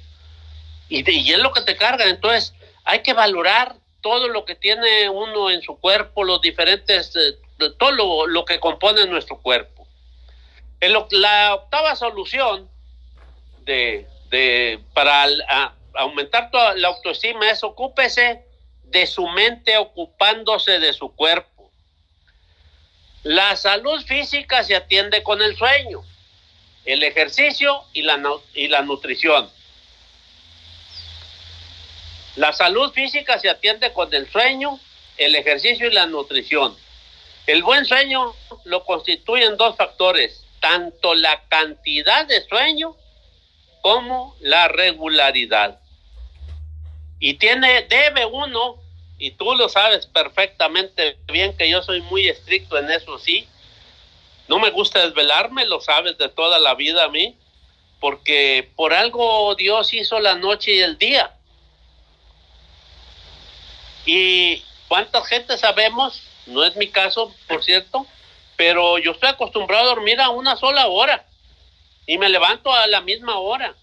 Y, 0.89 1.03
de, 1.03 1.13
y 1.13 1.33
es 1.33 1.39
lo 1.39 1.53
que 1.53 1.63
te 1.63 1.77
cargan. 1.77 2.09
Entonces, 2.09 2.55
hay 2.85 3.01
que 3.03 3.13
valorar 3.13 3.77
todo 4.01 4.29
lo 4.29 4.45
que 4.45 4.55
tiene 4.55 5.11
uno 5.11 5.51
en 5.51 5.63
su 5.63 5.79
cuerpo, 5.79 6.23
los 6.23 6.41
diferentes, 6.41 7.15
eh, 7.17 7.71
todo 7.79 7.91
lo, 7.91 8.27
lo, 8.27 8.45
que 8.45 8.61
compone 8.61 9.05
nuestro 9.07 9.41
cuerpo. 9.41 9.87
La 11.11 11.55
octava 11.55 11.97
solución 11.97 12.69
de, 13.65 14.07
de 14.31 14.79
para 14.95 15.27
aumentar 15.95 16.51
toda 16.51 16.75
la 16.75 16.89
autoestima 16.89 17.51
es 17.51 17.65
ocúpese 17.65 18.47
de 18.85 19.07
su 19.07 19.27
mente 19.29 19.77
ocupándose 19.77 20.79
de 20.79 20.93
su 20.93 21.15
cuerpo. 21.15 21.56
La 23.23 23.57
salud 23.57 24.05
física 24.05 24.63
se 24.63 24.77
atiende 24.77 25.23
con 25.23 25.43
el 25.43 25.57
sueño, 25.57 26.03
el 26.85 27.03
ejercicio 27.03 27.83
y 27.93 28.03
la, 28.03 28.21
y 28.55 28.69
la 28.69 28.83
nutrición. 28.83 29.51
La 32.37 32.53
salud 32.53 32.93
física 32.93 33.39
se 33.39 33.49
atiende 33.49 33.93
con 33.93 34.13
el 34.13 34.31
sueño, 34.31 34.79
el 35.17 35.35
ejercicio 35.35 35.89
y 35.89 35.93
la 35.93 36.07
nutrición. 36.07 36.77
El 37.47 37.63
buen 37.63 37.87
sueño 37.87 38.35
lo 38.65 38.85
constituyen 38.85 39.57
dos 39.57 39.77
factores, 39.77 40.45
tanto 40.61 41.15
la 41.15 41.43
cantidad 41.49 42.27
de 42.27 42.47
sueño 42.47 42.97
como 43.81 44.37
la 44.41 44.69
regularidad. 44.69 45.81
Y 47.19 47.35
tiene, 47.35 47.83
debe 47.83 48.27
uno, 48.27 48.77
y 49.19 49.33
tú 49.33 49.55
lo 49.55 49.69
sabes 49.69 50.07
perfectamente 50.07 51.19
bien 51.27 51.57
que 51.57 51.71
yo 51.71 51.83
soy 51.83 52.03
muy 52.03 52.29
estricto 52.29 52.79
en 52.79 52.91
eso, 52.91 53.19
sí. 53.19 53.49
No 54.49 54.59
me 54.59 54.71
gusta 54.71 55.01
desvelarme, 55.01 55.65
lo 55.67 55.81
sabes 55.81 56.19
de 56.19 56.29
toda 56.29 56.59
la 56.59 56.75
vida 56.75 57.05
a 57.05 57.09
mí, 57.09 57.37
porque 58.01 58.71
por 58.77 58.93
algo 58.93 59.55
Dios 59.55 59.93
hizo 59.95 60.21
la 60.21 60.35
noche 60.35 60.75
y 60.75 60.81
el 60.81 60.99
día. 60.99 61.33
Y 64.05 64.63
cuánta 64.89 65.25
gente 65.25 65.57
sabemos, 65.59 66.23
no 66.47 66.65
es 66.65 66.77
mi 66.77 66.89
caso, 66.89 67.35
por 67.49 67.65
cierto, 67.65 68.07
pero 68.57 68.99
yo 68.99 69.13
estoy 69.13 69.31
acostumbrado 69.31 69.85
a 69.85 69.95
dormir 69.95 70.21
a 70.21 70.31
una 70.31 70.57
sola 70.57 70.87
hora 70.87 71.27
y 72.07 72.19
me 72.19 72.29
levanto 72.29 72.73
a 72.73 72.87
la 72.87 73.01
misma 73.01 73.39
hora 73.39 73.75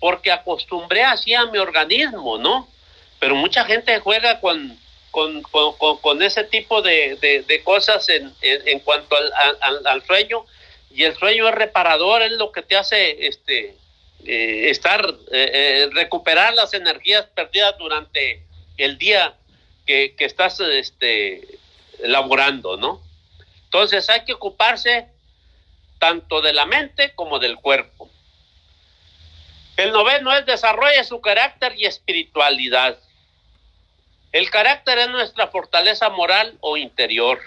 porque 0.00 0.30
acostumbré 0.30 1.04
así 1.04 1.34
a 1.34 1.46
mi 1.46 1.58
organismo, 1.58 2.38
¿no? 2.38 2.68
Pero 3.18 3.34
mucha 3.34 3.64
gente 3.64 3.98
juega 4.00 4.40
con, 4.40 4.78
con, 5.10 5.42
con, 5.42 6.22
ese 6.22 6.44
tipo 6.44 6.82
de, 6.82 7.16
de, 7.46 7.62
cosas 7.64 8.08
en, 8.08 8.32
en, 8.42 8.80
cuanto 8.80 9.16
al, 9.16 9.86
al, 9.86 10.06
sueño 10.06 10.44
y 10.94 11.04
el 11.04 11.16
sueño 11.16 11.48
es 11.48 11.54
reparador, 11.54 12.22
es 12.22 12.32
lo 12.32 12.52
que 12.52 12.62
te 12.62 12.76
hace 12.76 13.26
este, 13.26 13.76
eh, 14.24 14.70
estar, 14.70 15.04
eh, 15.32 15.50
eh, 15.52 15.90
recuperar 15.92 16.54
las 16.54 16.74
energías 16.74 17.26
perdidas 17.26 17.76
durante 17.78 18.42
el 18.76 18.98
día 18.98 19.34
que, 19.86 20.14
que 20.16 20.24
estás 20.24 20.60
este, 20.60 21.58
laborando, 22.00 22.76
¿no? 22.76 23.02
Entonces 23.64 24.08
hay 24.08 24.24
que 24.24 24.34
ocuparse 24.34 25.08
tanto 25.98 26.40
de 26.40 26.52
la 26.52 26.66
mente 26.66 27.12
como 27.14 27.38
del 27.38 27.56
cuerpo. 27.56 28.08
El 29.76 29.92
noveno 29.92 30.36
es 30.36 30.44
desarrolla 30.46 31.04
su 31.04 31.20
carácter 31.20 31.74
y 31.76 31.86
espiritualidad. 31.86 32.98
El 34.32 34.50
carácter 34.50 34.98
es 34.98 35.08
nuestra 35.08 35.48
fortaleza 35.48 36.10
moral 36.10 36.56
o 36.60 36.76
interior. 36.76 37.40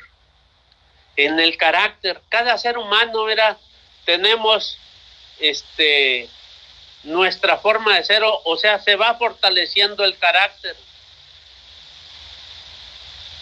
En 1.15 1.39
el 1.39 1.57
carácter, 1.57 2.21
cada 2.29 2.57
ser 2.57 2.77
humano, 2.77 3.25
mira, 3.25 3.57
tenemos 4.05 4.77
este 5.39 6.29
nuestra 7.03 7.57
forma 7.57 7.95
de 7.95 8.03
ser, 8.03 8.23
o, 8.23 8.41
o 8.45 8.57
sea, 8.57 8.79
se 8.79 8.95
va 8.95 9.15
fortaleciendo 9.15 10.03
el 10.03 10.17
carácter. 10.17 10.75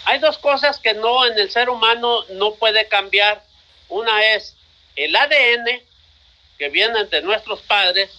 Hay 0.06 0.19
dos 0.19 0.38
cosas 0.38 0.80
que 0.80 0.93
no 0.93 1.25
en 1.25 1.38
el 1.38 1.52
ser 1.52 1.69
humano 1.69 2.23
no 2.30 2.56
puede 2.56 2.88
cambiar. 2.88 3.43
Una 3.89 4.34
es 4.34 4.56
el 4.95 5.15
ADN 5.15 5.82
que 6.58 6.69
viene 6.69 7.06
de 7.06 7.21
nuestros 7.21 7.62
padres 7.62 8.12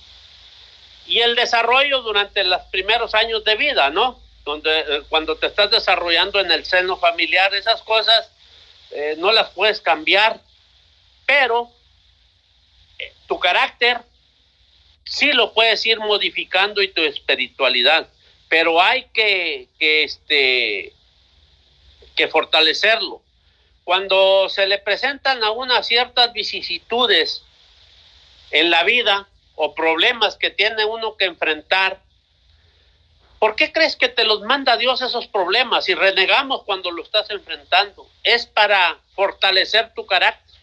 y 1.06 1.20
el 1.20 1.34
desarrollo 1.34 2.02
durante 2.02 2.44
los 2.44 2.62
primeros 2.70 3.14
años 3.14 3.44
de 3.44 3.56
vida, 3.56 3.90
¿no? 3.90 4.20
Donde 4.44 4.80
eh, 4.80 5.02
cuando 5.08 5.36
te 5.36 5.46
estás 5.46 5.70
desarrollando 5.70 6.40
en 6.40 6.50
el 6.50 6.64
seno 6.64 6.96
familiar, 6.96 7.54
esas 7.54 7.82
cosas 7.82 8.30
eh, 8.90 9.14
no 9.18 9.32
las 9.32 9.50
puedes 9.50 9.80
cambiar, 9.80 10.40
pero 11.26 11.70
eh, 12.98 13.12
tu 13.26 13.38
carácter 13.38 14.00
sí 15.04 15.32
lo 15.32 15.52
puedes 15.52 15.84
ir 15.86 15.98
modificando 15.98 16.82
y 16.82 16.88
tu 16.88 17.02
espiritualidad, 17.02 18.08
pero 18.48 18.80
hay 18.80 19.04
que, 19.12 19.68
que, 19.78 20.04
este, 20.04 20.92
que 22.16 22.28
fortalecerlo. 22.28 23.22
Cuando 23.84 24.48
se 24.48 24.66
le 24.66 24.78
presentan 24.78 25.42
a 25.42 25.50
unas 25.50 25.86
ciertas 25.86 26.32
vicisitudes 26.32 27.42
en 28.50 28.70
la 28.70 28.84
vida, 28.84 29.28
o 29.62 29.74
problemas 29.74 30.36
que 30.36 30.48
tiene 30.48 30.86
uno 30.86 31.18
que 31.18 31.26
enfrentar, 31.26 32.00
¿por 33.40 33.56
qué 33.56 33.72
crees 33.72 33.96
que 33.96 34.08
te 34.08 34.24
los 34.24 34.42
manda 34.42 34.76
Dios 34.76 35.02
esos 35.02 35.26
problemas 35.26 35.88
y 35.88 35.94
renegamos 35.94 36.62
cuando 36.62 36.92
lo 36.92 37.02
estás 37.02 37.28
enfrentando? 37.30 38.08
Es 38.22 38.46
para 38.46 38.98
fortalecer 39.16 39.92
tu 39.94 40.06
carácter 40.06 40.56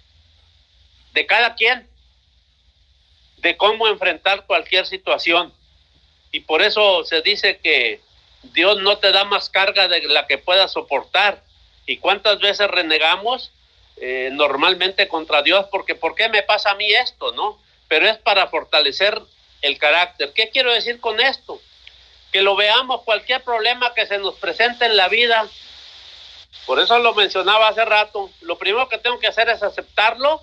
de 1.12 1.26
cada 1.26 1.56
quien, 1.56 1.90
de 3.40 3.58
cómo 3.58 3.90
enfrentar 3.90 4.46
cualquier 4.46 4.86
situación. 4.86 5.54
Y 6.32 6.40
por 6.40 6.62
eso 6.62 7.04
se 7.04 7.22
dice 7.22 7.58
que 7.58 8.00
Dios 8.44 8.78
no 8.78 8.98
te 9.00 9.12
da 9.12 9.26
más 9.26 9.50
carga 9.50 9.90
de 9.90 10.04
la 10.04 10.26
que 10.26 10.38
puedas 10.38 10.72
soportar. 10.72 11.44
¿Y 11.86 11.98
cuántas 11.98 12.40
veces 12.40 12.70
renegamos 12.70 13.52
eh, 13.98 14.30
normalmente 14.32 15.10
contra 15.10 15.42
Dios? 15.42 15.66
Porque 15.70 15.96
¿por 15.96 16.16
qué 16.16 16.30
me 16.30 16.44
pasa 16.44 16.72
a 16.72 16.76
mí 16.76 16.90
esto? 16.94 17.34
¿No? 17.34 17.60
pero 17.88 18.08
es 18.08 18.18
para 18.18 18.48
fortalecer 18.48 19.20
el 19.62 19.78
carácter. 19.78 20.32
¿Qué 20.34 20.50
quiero 20.50 20.74
decir 20.74 21.00
con 21.00 21.20
esto? 21.20 21.62
Que 22.32 22.42
lo 22.42 22.56
veamos 22.56 23.04
cualquier 23.04 23.44
problema 23.44 23.94
que 23.94 24.06
se 24.06 24.18
nos 24.18 24.36
presente 24.36 24.86
en 24.86 24.98
la 24.98 25.08
vida. 25.08 25.48
Por 26.66 26.80
eso 26.80 27.00
lo 27.00 27.14
mencionaba 27.14 27.70
hace 27.70 27.86
rato. 27.86 28.30
Lo 28.42 28.58
primero 28.58 28.90
que 28.90 28.98
tengo 28.98 29.20
que 29.20 29.28
hacer 29.28 29.50
es 29.50 29.64
aceptarlo, 29.64 30.42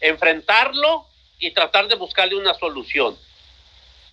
enfrentarlo 0.00 1.06
y 1.38 1.52
tratar 1.52 1.88
de 1.88 1.94
buscarle 1.94 2.36
una 2.36 2.54
solución. 2.54 3.18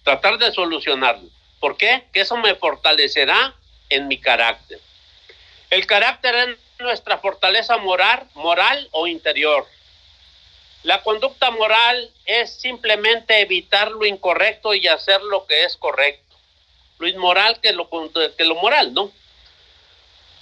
Tratar 0.04 0.38
de 0.38 0.52
solucionarlo. 0.52 1.30
¿Por 1.60 1.78
qué? 1.78 2.06
Que 2.14 2.22
eso 2.22 2.38
me 2.38 2.56
fortalecerá 2.56 3.56
en 3.90 4.08
mi 4.08 4.20
carácter. 4.20 4.80
El 5.70 5.86
carácter 5.86 6.36
es 6.36 6.58
nuestra 6.80 7.18
fortaleza 7.18 7.78
moral, 7.78 8.28
moral 8.34 8.88
o 8.92 9.08
interior. 9.08 9.68
La 10.84 11.04
conducta 11.04 11.52
moral 11.52 12.12
es 12.26 12.54
simplemente 12.54 13.42
evitar 13.42 13.92
lo 13.92 14.06
incorrecto 14.06 14.74
y 14.74 14.88
hacer 14.88 15.22
lo 15.24 15.46
que 15.46 15.66
es 15.66 15.76
correcto. 15.76 16.29
Lo 17.00 17.08
inmoral 17.08 17.60
que 17.62 17.74
lo, 17.74 17.90
que 17.90 18.44
lo 18.46 18.56
moral, 18.56 18.94
¿no? 18.94 19.12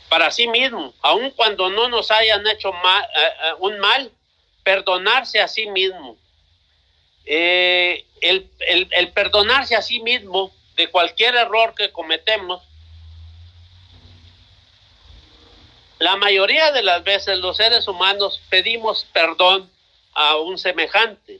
Para 0.10 0.32
sí 0.32 0.48
mismo, 0.48 0.94
aun 1.02 1.32
cuando 1.32 1.70
no 1.70 1.88
nos 1.90 2.12
hayan 2.12 2.46
hecho 2.48 2.70
eh, 2.70 2.74
eh, 2.74 3.54
un 3.60 3.78
mal, 3.80 4.12
perdonarse 4.64 5.40
a 5.40 5.48
sí 5.48 5.68
mismo. 5.68 6.18
Eh, 7.26 8.06
el 8.22 9.12
perdonarse 9.14 9.76
a 9.76 9.82
sí 9.82 10.00
mismo 10.00 10.52
de 10.76 10.90
cualquier 10.90 11.36
error 11.36 11.76
que 11.76 11.92
cometemos 11.92 12.62
La 16.00 16.16
mayoría 16.16 16.72
de 16.72 16.84
las 16.84 17.04
veces 17.04 17.40
los 17.40 17.58
seres 17.58 17.88
humanos 17.88 18.40
pedimos 18.50 19.08
perdón 19.14 19.70
a 20.14 20.36
un 20.38 20.60
semejante 20.60 21.40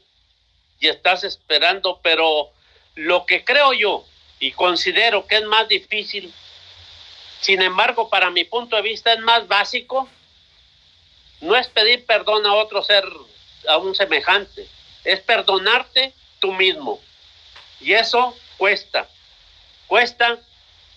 y 0.80 0.88
estás 0.88 1.22
esperando, 1.22 2.00
pero 2.02 2.50
lo 2.96 3.24
que 3.24 3.44
creo 3.44 3.72
yo 3.72 4.04
y 4.40 4.52
considero 4.52 5.26
que 5.26 5.36
es 5.36 5.44
más 5.44 5.68
difícil, 5.68 6.32
sin 7.40 7.62
embargo, 7.62 8.08
para 8.08 8.30
mi 8.30 8.44
punto 8.44 8.76
de 8.76 8.82
vista 8.82 9.12
es 9.12 9.20
más 9.20 9.46
básico, 9.48 10.08
no 11.40 11.56
es 11.56 11.68
pedir 11.68 12.04
perdón 12.04 12.46
a 12.46 12.54
otro 12.54 12.82
ser, 12.82 13.04
a 13.68 13.78
un 13.78 13.94
semejante, 13.94 14.66
es 15.04 15.20
perdonarte 15.20 16.12
tú 16.40 16.52
mismo. 16.52 17.00
Y 17.80 17.92
eso 17.92 18.36
cuesta, 18.56 19.08
cuesta, 19.86 20.38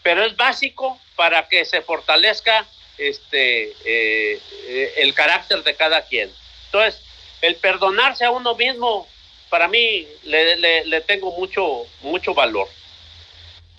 pero 0.02 0.24
es 0.24 0.36
básico 0.36 1.00
para 1.16 1.48
que 1.48 1.64
se 1.66 1.82
fortalezca 1.82 2.68
este, 2.98 3.76
eh, 3.86 4.94
el 4.98 5.14
carácter 5.14 5.64
de 5.64 5.76
cada 5.76 6.06
quien. 6.06 6.32
Entonces, 6.66 7.02
el 7.42 7.56
perdonarse 7.56 8.26
a 8.26 8.32
uno 8.32 8.56
mismo, 8.56 9.08
para 9.50 9.68
mí, 9.68 10.08
le, 10.24 10.86
le 10.86 11.02
tengo 11.02 11.32
mucho, 11.38 11.86
mucho 12.02 12.34
valor. 12.34 12.68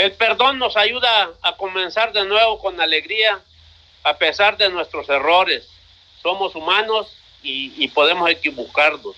El 0.02 0.10
perdón 0.14 0.58
nos 0.58 0.76
ayuda 0.76 1.30
a 1.42 1.56
comenzar 1.56 2.12
de 2.12 2.24
nuevo 2.24 2.58
con 2.58 2.80
alegría, 2.80 3.40
a 4.02 4.18
pesar 4.18 4.56
de 4.56 4.68
nuestros 4.68 5.08
errores. 5.08 5.68
Somos 6.20 6.56
humanos 6.56 7.16
y, 7.40 7.86
podemos 7.86 8.28
equivocarnos. 8.28 9.14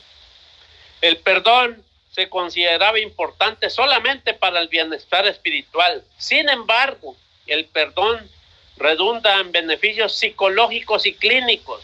El 1.00 1.16
perdón 1.16 1.82
se 2.10 2.28
consideraba 2.28 3.00
importante 3.00 3.70
solamente 3.70 4.34
para 4.34 4.60
el 4.60 4.68
bienestar 4.68 5.26
espiritual. 5.26 6.04
Sin 6.18 6.50
embargo, 6.50 7.16
el 7.46 7.64
perdón 7.64 8.30
redunda 8.76 9.40
en 9.40 9.52
beneficios 9.52 10.14
psicológicos 10.18 11.06
y 11.06 11.14
clínicos. 11.14 11.82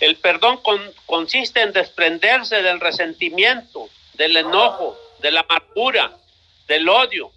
El 0.00 0.16
perdón 0.16 0.62
consiste 1.04 1.60
en 1.60 1.74
desprenderse 1.74 2.62
del 2.62 2.80
resentimiento, 2.80 3.90
del 4.14 4.38
enojo, 4.38 4.96
de 5.18 5.32
la 5.32 5.40
amargura, 5.40 6.16
del 6.70 6.88
odio 6.88 7.32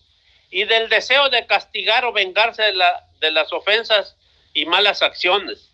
y 0.52 0.66
del 0.66 0.90
deseo 0.90 1.30
de 1.30 1.48
castigar 1.48 2.06
o 2.06 2.14
vengarse 2.14 2.62
de, 2.62 2.80
de 3.20 3.32
las 3.32 3.52
ofensas 3.52 4.16
y 4.54 4.68
malas 4.68 5.02
acciones. 5.02 5.72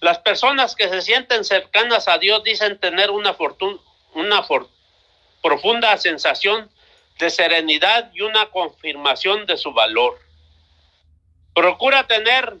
Las 0.00 0.18
personas 0.18 0.74
que 0.74 0.88
se 0.88 1.02
sienten 1.02 1.44
cercanas 1.44 2.08
a 2.08 2.18
Dios 2.18 2.42
dicen 2.42 2.80
tener 2.80 3.12
una, 3.12 3.34
fortuna, 3.34 3.78
una 4.14 4.44
profunda 5.40 5.96
sensación 5.96 6.68
de 7.20 7.30
serenidad 7.30 8.10
y 8.12 8.22
una 8.22 8.50
confirmación 8.50 9.46
de 9.46 9.56
su 9.56 9.72
valor. 9.72 10.18
Procura 11.54 12.08
tener 12.08 12.54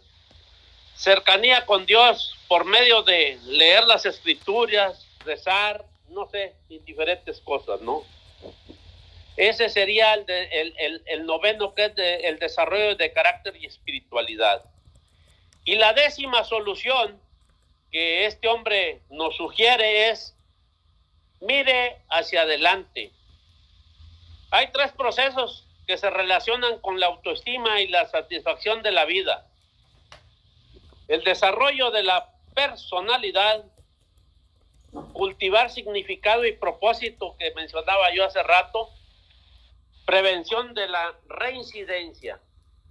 cercanía 0.94 1.66
con 1.66 1.86
Dios 1.86 2.36
por 2.46 2.64
medio 2.64 3.02
de 3.02 3.36
leer 3.46 3.82
las 3.84 4.06
escrituras, 4.06 5.08
rezar, 5.24 5.84
no 6.10 6.28
sé, 6.30 6.54
diferentes 6.68 7.40
cosas, 7.40 7.80
¿no? 7.80 8.04
Ese 9.36 9.68
sería 9.68 10.14
el, 10.14 11.04
el, 11.06 11.26
noveno, 11.26 11.74
que 11.74 11.86
es 11.86 11.92
el 11.96 12.38
desarrollo 12.38 12.96
de 12.96 13.12
carácter 13.12 13.56
y 13.56 13.66
espiritualidad. 13.66 14.64
Y 15.64 15.76
la 15.76 15.92
décima 15.94 16.44
solución 16.44 17.20
que 17.90 18.26
este 18.26 18.48
hombre 18.48 19.00
nos 19.10 19.36
sugiere 19.36 20.10
es, 20.10 20.36
mire 21.40 21.98
hacia 22.08 22.42
adelante. 22.42 23.12
Hay 24.50 24.68
tres 24.72 24.92
procesos 24.92 25.66
que 25.86 25.96
se 25.96 26.10
relacionan 26.10 26.78
con 26.80 27.00
la 27.00 27.06
autoestima 27.06 27.80
y 27.80 27.88
la 27.88 28.06
satisfacción 28.06 28.82
de 28.82 28.92
la 28.92 29.04
vida. 29.04 29.46
El 31.08 31.24
desarrollo 31.24 31.90
de 31.90 32.02
la 32.02 32.28
personalidad, 32.54 33.64
cultivar 35.12 35.70
significado 35.70 36.44
y 36.44 36.52
propósito 36.52 37.36
que 37.38 37.52
mencionaba 37.54 38.14
yo 38.14 38.24
hace 38.24 38.42
rato, 38.42 38.90
prevención 40.04 40.74
de 40.74 40.88
la 40.88 41.14
reincidencia, 41.28 42.40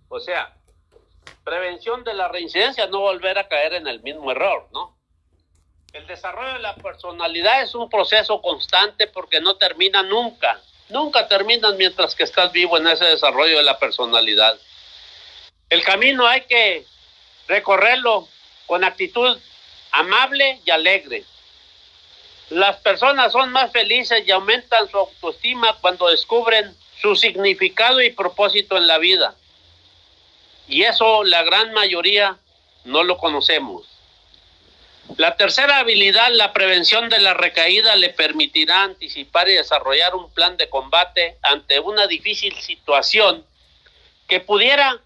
o 0.10 0.20
sea, 0.20 0.56
prevención 1.44 2.04
de 2.04 2.14
la 2.14 2.28
reincidencia, 2.28 2.88
no 2.88 3.00
volver 3.00 3.38
a 3.38 3.48
caer 3.48 3.74
en 3.74 3.88
el 3.88 4.02
mismo 4.02 4.32
error, 4.32 4.68
¿no? 4.72 4.98
El 5.94 6.08
desarrollo 6.08 6.54
de 6.54 6.60
la 6.60 6.76
personalidad 6.76 7.64
es 7.64 7.76
un 7.76 7.90
proceso 7.90 8.42
constante 8.42 9.08
porque 9.08 9.42
no 9.42 9.58
termina 9.58 10.04
nunca, 10.04 10.62
nunca 10.90 11.28
terminan 11.28 11.76
mientras 11.78 12.16
que 12.16 12.24
estás 12.24 12.52
vivo 12.52 12.78
en 12.78 12.88
ese 12.88 13.06
desarrollo 13.06 13.58
de 13.58 13.64
la 13.64 13.78
personalidad. 13.78 14.58
El 15.70 15.84
camino 15.84 16.26
hay 16.28 16.42
que 16.42 16.86
recorrerlo 17.48 18.28
con 18.68 18.84
actitud 18.84 19.38
amable 19.92 20.62
y 20.66 20.72
alegre. 20.72 21.26
Las 22.50 22.78
personas 22.78 23.32
son 23.32 23.52
más 23.52 23.72
felices 23.72 24.24
y 24.26 24.32
aumentan 24.32 24.90
su 24.90 24.98
autoestima 24.98 25.78
cuando 25.82 26.08
descubren 26.08 26.76
su 27.02 27.16
significado 27.16 28.02
y 28.02 28.12
propósito 28.12 28.78
en 28.78 28.88
la 28.88 28.98
vida. 28.98 29.36
Y 30.68 30.84
eso 30.84 31.24
la 31.24 31.44
gran 31.44 31.74
mayoría 31.74 32.38
no 32.86 33.04
lo 33.04 33.18
conocemos. 33.18 33.88
La 35.18 35.36
tercera 35.36 35.80
habilidad, 35.80 36.30
la 36.32 36.54
prevención 36.54 37.10
de 37.10 37.20
la 37.20 37.34
recaída, 37.34 37.96
le 37.96 38.10
permitirá 38.10 38.84
anticipar 38.84 39.50
y 39.50 39.54
desarrollar 39.54 40.16
un 40.16 40.32
plan 40.32 40.56
de 40.58 40.70
combate 40.70 41.38
ante 41.42 41.80
una 41.80 42.08
difícil 42.08 42.56
situación 42.62 43.46
que 44.28 44.40
pudiera, 44.40 45.02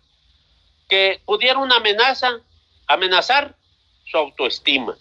que 0.88 1.22
pudiera 1.26 1.58
una 1.58 1.78
amenaza, 1.78 2.40
amenazar 2.88 3.56
su 4.06 4.18
autoestima. 4.18 4.96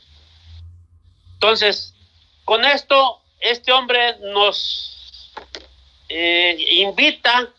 Entonces, 1.35 1.95
con 2.45 2.65
esto, 2.65 3.21
este 3.41 3.73
hombre 3.73 4.17
nos 4.21 5.33
eh, 6.17 6.57
invita 6.75 7.51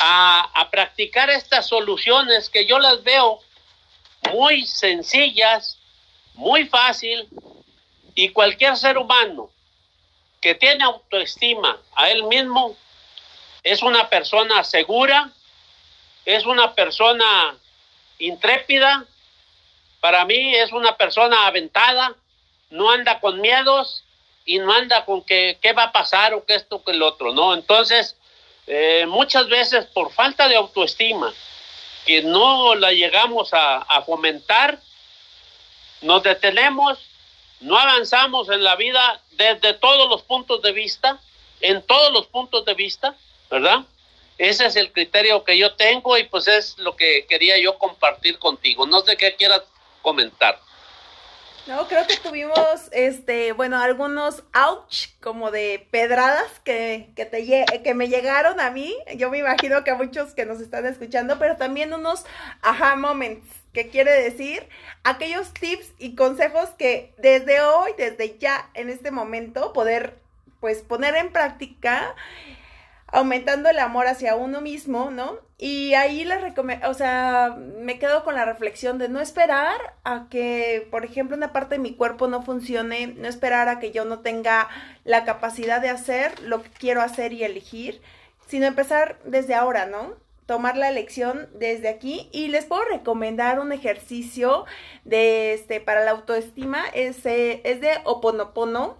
a, 0.00 0.68
practicar 0.70 1.28
estas 1.30 1.66
soluciones 1.66 2.48
que 2.48 2.66
yo 2.66 2.78
las 2.78 3.02
veo 3.02 3.40
muy 4.32 4.64
sencillas, 4.64 5.76
muy 6.34 6.66
fácil, 6.66 7.28
y 8.14 8.28
cualquier 8.28 8.76
ser 8.76 8.96
humano 8.96 9.50
que 10.40 10.54
tiene 10.54 10.84
autoestima 10.84 11.76
a 11.96 12.10
él 12.10 12.22
mismo 12.22 12.76
es 13.64 13.82
una 13.82 14.08
persona 14.08 14.62
segura, 14.62 15.32
es 16.24 16.46
una 16.46 16.76
persona 16.76 17.56
intrépida, 18.20 19.04
para 19.98 20.24
mí 20.26 20.54
es 20.54 20.70
una 20.70 20.96
persona 20.96 21.48
aventada, 21.48 22.14
no 22.70 22.88
anda 22.92 23.18
con 23.18 23.40
miedos, 23.40 24.04
y 24.44 24.58
no 24.58 24.72
anda 24.72 25.04
con 25.04 25.22
que 25.22 25.58
qué 25.60 25.72
va 25.72 25.84
a 25.84 25.92
pasar 25.92 26.34
o 26.34 26.44
que 26.44 26.54
esto 26.54 26.82
que 26.84 26.92
el 26.92 27.02
otro, 27.02 27.32
¿no? 27.32 27.54
Entonces, 27.54 28.16
eh, 28.66 29.06
muchas 29.06 29.48
veces 29.48 29.86
por 29.86 30.12
falta 30.12 30.48
de 30.48 30.56
autoestima, 30.56 31.32
que 32.04 32.22
no 32.22 32.74
la 32.74 32.92
llegamos 32.92 33.50
a, 33.52 34.02
fomentar, 34.02 34.78
nos 36.02 36.22
detenemos, 36.22 36.98
no 37.60 37.78
avanzamos 37.78 38.50
en 38.50 38.62
la 38.62 38.76
vida 38.76 39.20
desde 39.32 39.72
todos 39.74 40.08
los 40.08 40.22
puntos 40.22 40.60
de 40.60 40.72
vista, 40.72 41.18
en 41.60 41.82
todos 41.82 42.12
los 42.12 42.26
puntos 42.26 42.64
de 42.66 42.74
vista, 42.74 43.16
¿verdad? 43.50 43.80
Ese 44.36 44.66
es 44.66 44.76
el 44.76 44.92
criterio 44.92 45.44
que 45.44 45.56
yo 45.56 45.74
tengo 45.74 46.18
y 46.18 46.24
pues 46.24 46.48
es 46.48 46.76
lo 46.78 46.96
que 46.96 47.24
quería 47.26 47.56
yo 47.58 47.78
compartir 47.78 48.38
contigo. 48.38 48.86
No 48.86 49.00
sé 49.00 49.16
qué 49.16 49.36
quieras 49.36 49.62
comentar. 50.02 50.60
No, 51.66 51.88
creo 51.88 52.06
que 52.06 52.18
tuvimos, 52.18 52.90
este, 52.92 53.52
bueno, 53.52 53.78
algunos 53.80 54.44
ouch, 54.52 55.06
como 55.22 55.50
de 55.50 55.86
pedradas 55.90 56.60
que, 56.62 57.10
que, 57.16 57.24
te, 57.24 57.82
que 57.82 57.94
me 57.94 58.08
llegaron 58.08 58.60
a 58.60 58.70
mí. 58.70 58.94
Yo 59.16 59.30
me 59.30 59.38
imagino 59.38 59.82
que 59.82 59.90
a 59.90 59.94
muchos 59.94 60.34
que 60.34 60.44
nos 60.44 60.60
están 60.60 60.84
escuchando, 60.84 61.38
pero 61.38 61.56
también 61.56 61.94
unos 61.94 62.26
aha 62.60 62.96
moments, 62.96 63.46
que 63.72 63.88
quiere 63.88 64.12
decir 64.12 64.68
aquellos 65.04 65.54
tips 65.54 65.94
y 65.98 66.14
consejos 66.14 66.68
que 66.76 67.14
desde 67.16 67.62
hoy, 67.62 67.92
desde 67.96 68.36
ya, 68.38 68.68
en 68.74 68.90
este 68.90 69.10
momento, 69.10 69.72
poder, 69.72 70.18
pues, 70.60 70.82
poner 70.82 71.16
en 71.16 71.32
práctica 71.32 72.14
aumentando 73.14 73.70
el 73.70 73.78
amor 73.78 74.08
hacia 74.08 74.34
uno 74.34 74.60
mismo, 74.60 75.10
¿no? 75.12 75.38
Y 75.56 75.94
ahí 75.94 76.24
les 76.24 76.40
recomiendo, 76.40 76.90
o 76.90 76.94
sea, 76.94 77.56
me 77.56 78.00
quedo 78.00 78.24
con 78.24 78.34
la 78.34 78.44
reflexión 78.44 78.98
de 78.98 79.08
no 79.08 79.20
esperar 79.20 79.94
a 80.02 80.26
que, 80.28 80.88
por 80.90 81.04
ejemplo, 81.04 81.36
una 81.36 81.52
parte 81.52 81.76
de 81.76 81.80
mi 81.80 81.94
cuerpo 81.94 82.26
no 82.26 82.42
funcione, 82.42 83.06
no 83.06 83.28
esperar 83.28 83.68
a 83.68 83.78
que 83.78 83.92
yo 83.92 84.04
no 84.04 84.18
tenga 84.18 84.68
la 85.04 85.24
capacidad 85.24 85.80
de 85.80 85.90
hacer 85.90 86.40
lo 86.40 86.60
que 86.60 86.70
quiero 86.70 87.02
hacer 87.02 87.32
y 87.32 87.44
elegir, 87.44 88.02
sino 88.48 88.66
empezar 88.66 89.20
desde 89.24 89.54
ahora, 89.54 89.86
¿no? 89.86 90.14
Tomar 90.46 90.76
la 90.76 90.88
elección 90.88 91.48
desde 91.54 91.88
aquí 91.88 92.28
y 92.32 92.48
les 92.48 92.64
puedo 92.64 92.84
recomendar 92.84 93.60
un 93.60 93.70
ejercicio 93.70 94.64
de 95.04 95.54
este 95.54 95.80
para 95.80 96.04
la 96.04 96.10
autoestima, 96.10 96.82
es, 96.92 97.24
es 97.24 97.80
de 97.80 97.92
Oponopono 98.04 98.98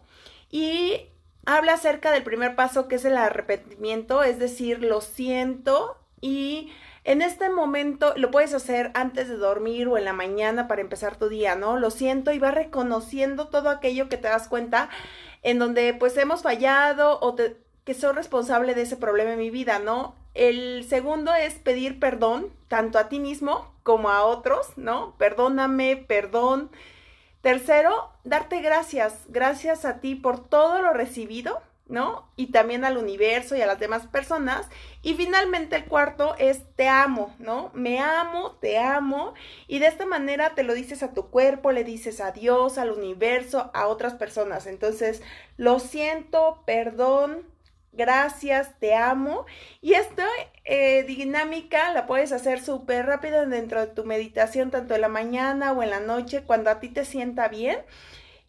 y 0.52 1.08
habla 1.46 1.74
acerca 1.74 2.10
del 2.10 2.22
primer 2.22 2.54
paso 2.56 2.88
que 2.88 2.96
es 2.96 3.04
el 3.04 3.16
arrepentimiento, 3.16 4.22
es 4.22 4.38
decir, 4.38 4.82
lo 4.82 5.00
siento 5.00 5.96
y 6.20 6.72
en 7.04 7.20
este 7.20 7.50
momento 7.50 8.14
lo 8.16 8.30
puedes 8.30 8.54
hacer 8.54 8.90
antes 8.94 9.28
de 9.28 9.36
dormir 9.36 9.88
o 9.88 9.98
en 9.98 10.06
la 10.06 10.14
mañana 10.14 10.66
para 10.68 10.80
empezar 10.80 11.16
tu 11.16 11.28
día, 11.28 11.54
¿no? 11.54 11.78
Lo 11.78 11.90
siento 11.90 12.32
y 12.32 12.38
vas 12.38 12.54
reconociendo 12.54 13.48
todo 13.48 13.68
aquello 13.68 14.08
que 14.08 14.16
te 14.16 14.28
das 14.28 14.48
cuenta 14.48 14.88
en 15.42 15.58
donde 15.58 15.92
pues 15.92 16.16
hemos 16.16 16.42
fallado 16.42 17.18
o 17.20 17.36
que 17.36 17.94
soy 17.94 18.14
responsable 18.14 18.74
de 18.74 18.82
ese 18.82 18.96
problema 18.96 19.32
en 19.32 19.38
mi 19.38 19.50
vida, 19.50 19.78
¿no? 19.78 20.14
El 20.32 20.84
segundo 20.88 21.34
es 21.34 21.54
pedir 21.54 22.00
perdón, 22.00 22.48
tanto 22.68 22.98
a 22.98 23.10
ti 23.10 23.20
mismo 23.20 23.70
como 23.82 24.08
a 24.08 24.24
otros, 24.24 24.68
¿no? 24.76 25.14
Perdóname, 25.18 25.96
perdón. 26.08 26.70
Tercero, 27.44 28.10
darte 28.24 28.62
gracias, 28.62 29.26
gracias 29.28 29.84
a 29.84 30.00
ti 30.00 30.14
por 30.14 30.48
todo 30.48 30.80
lo 30.80 30.94
recibido, 30.94 31.60
¿no? 31.86 32.26
Y 32.36 32.52
también 32.52 32.86
al 32.86 32.96
universo 32.96 33.54
y 33.54 33.60
a 33.60 33.66
las 33.66 33.78
demás 33.78 34.06
personas. 34.06 34.70
Y 35.02 35.12
finalmente 35.12 35.76
el 35.76 35.84
cuarto 35.84 36.36
es 36.38 36.62
te 36.74 36.88
amo, 36.88 37.36
¿no? 37.38 37.70
Me 37.74 38.00
amo, 38.00 38.52
te 38.62 38.78
amo. 38.78 39.34
Y 39.68 39.78
de 39.78 39.88
esta 39.88 40.06
manera 40.06 40.54
te 40.54 40.62
lo 40.62 40.72
dices 40.72 41.02
a 41.02 41.12
tu 41.12 41.28
cuerpo, 41.28 41.70
le 41.70 41.84
dices 41.84 42.22
a 42.22 42.32
Dios, 42.32 42.78
al 42.78 42.90
universo, 42.90 43.70
a 43.74 43.88
otras 43.88 44.14
personas. 44.14 44.66
Entonces, 44.66 45.20
lo 45.58 45.80
siento, 45.80 46.62
perdón, 46.64 47.46
gracias, 47.92 48.78
te 48.80 48.94
amo. 48.94 49.44
Y 49.82 49.92
esta 49.92 50.26
eh, 50.64 51.04
dinámica 51.04 51.92
la 51.92 52.06
puedes 52.06 52.32
hacer 52.32 52.62
súper 52.62 53.06
rápido 53.06 53.46
dentro 53.46 53.80
de 53.80 53.86
tu 53.88 54.04
meditación, 54.04 54.70
tanto 54.70 54.94
en 54.94 55.00
la 55.00 55.08
mañana 55.08 55.72
o 55.72 55.82
en 55.82 55.90
la 55.90 56.00
noche, 56.00 56.42
cuando 56.42 56.70
a 56.70 56.80
ti 56.80 56.88
te 56.88 57.04
sienta 57.04 57.48
bien. 57.48 57.78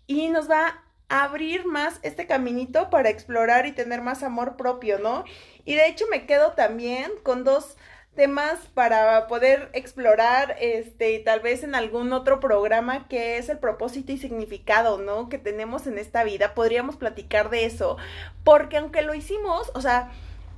Y 0.07 0.29
nos 0.29 0.49
va 0.49 0.85
abrir 1.09 1.65
más 1.65 1.99
este 2.03 2.25
caminito 2.25 2.89
para 2.89 3.09
explorar 3.09 3.65
y 3.65 3.71
tener 3.71 4.01
más 4.01 4.23
amor 4.23 4.57
propio, 4.57 4.99
¿no? 4.99 5.23
Y 5.63 5.75
de 5.75 5.87
hecho 5.87 6.05
me 6.09 6.25
quedo 6.25 6.53
también 6.53 7.11
con 7.23 7.43
dos 7.43 7.77
temas 8.15 8.59
para 8.73 9.27
poder 9.27 9.69
explorar 9.73 10.55
este 10.59 11.19
tal 11.19 11.41
vez 11.41 11.63
en 11.63 11.75
algún 11.75 12.13
otro 12.13 12.39
programa 12.39 13.07
que 13.09 13.37
es 13.37 13.49
el 13.49 13.59
propósito 13.59 14.13
y 14.13 14.17
significado, 14.17 14.97
¿no? 14.97 15.27
que 15.27 15.37
tenemos 15.37 15.85
en 15.85 15.97
esta 15.97 16.23
vida. 16.23 16.53
Podríamos 16.53 16.95
platicar 16.95 17.49
de 17.49 17.65
eso, 17.65 17.97
porque 18.43 18.77
aunque 18.77 19.01
lo 19.01 19.13
hicimos, 19.13 19.69
o 19.75 19.81
sea, 19.81 20.11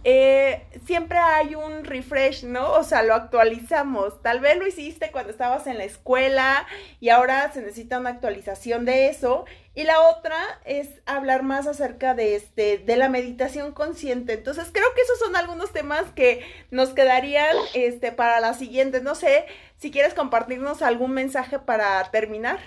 eh, 0.04 0.66
siempre 0.86 1.18
hay 1.18 1.56
un 1.56 1.84
refresh, 1.84 2.44
¿no? 2.44 2.72
O 2.74 2.84
sea, 2.84 3.04
lo 3.04 3.14
actualizamos. 3.14 4.22
Tal 4.22 4.40
vez 4.40 4.58
lo 4.58 4.68
hiciste 4.68 5.12
cuando 5.12 5.32
estabas 5.32 5.68
en 5.68 5.78
la 5.78 5.84
escuela 5.84 6.66
y 7.00 7.10
ahora 7.10 7.52
se 7.52 7.62
necesita 7.62 8.00
una 8.00 8.12
actualización 8.12 8.86
de 8.86 9.10
eso. 9.10 9.46
Y 9.76 9.84
la 9.84 10.00
otra 10.02 10.38
es 10.66 11.02
hablar 11.06 11.44
más 11.44 11.68
acerca 11.68 12.14
de 12.14 12.36
este, 12.36 12.78
de 12.78 12.96
la 12.96 13.10
meditación 13.10 13.74
consciente. 13.74 14.34
Entonces, 14.34 14.70
creo 14.72 14.88
que 14.96 15.02
esos 15.02 15.20
son 15.20 15.36
algunos 15.36 15.74
temas 15.74 16.06
que 16.16 16.46
nos 16.72 16.90
quedarían 16.90 17.56
este, 17.74 18.12
para 18.12 18.40
la 18.40 18.54
siguiente. 18.54 19.02
No 19.02 19.14
sé 19.14 19.46
si 19.78 19.92
quieres 19.92 20.14
compartirnos 20.14 20.82
algún 20.82 21.12
mensaje 21.12 21.60
para 21.60 22.10
terminar. 22.12 22.60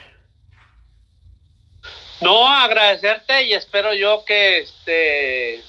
No, 2.20 2.46
agradecerte 2.46 3.44
y 3.44 3.54
espero 3.54 3.94
yo 3.94 4.24
que 4.26 4.60
este 4.60 5.64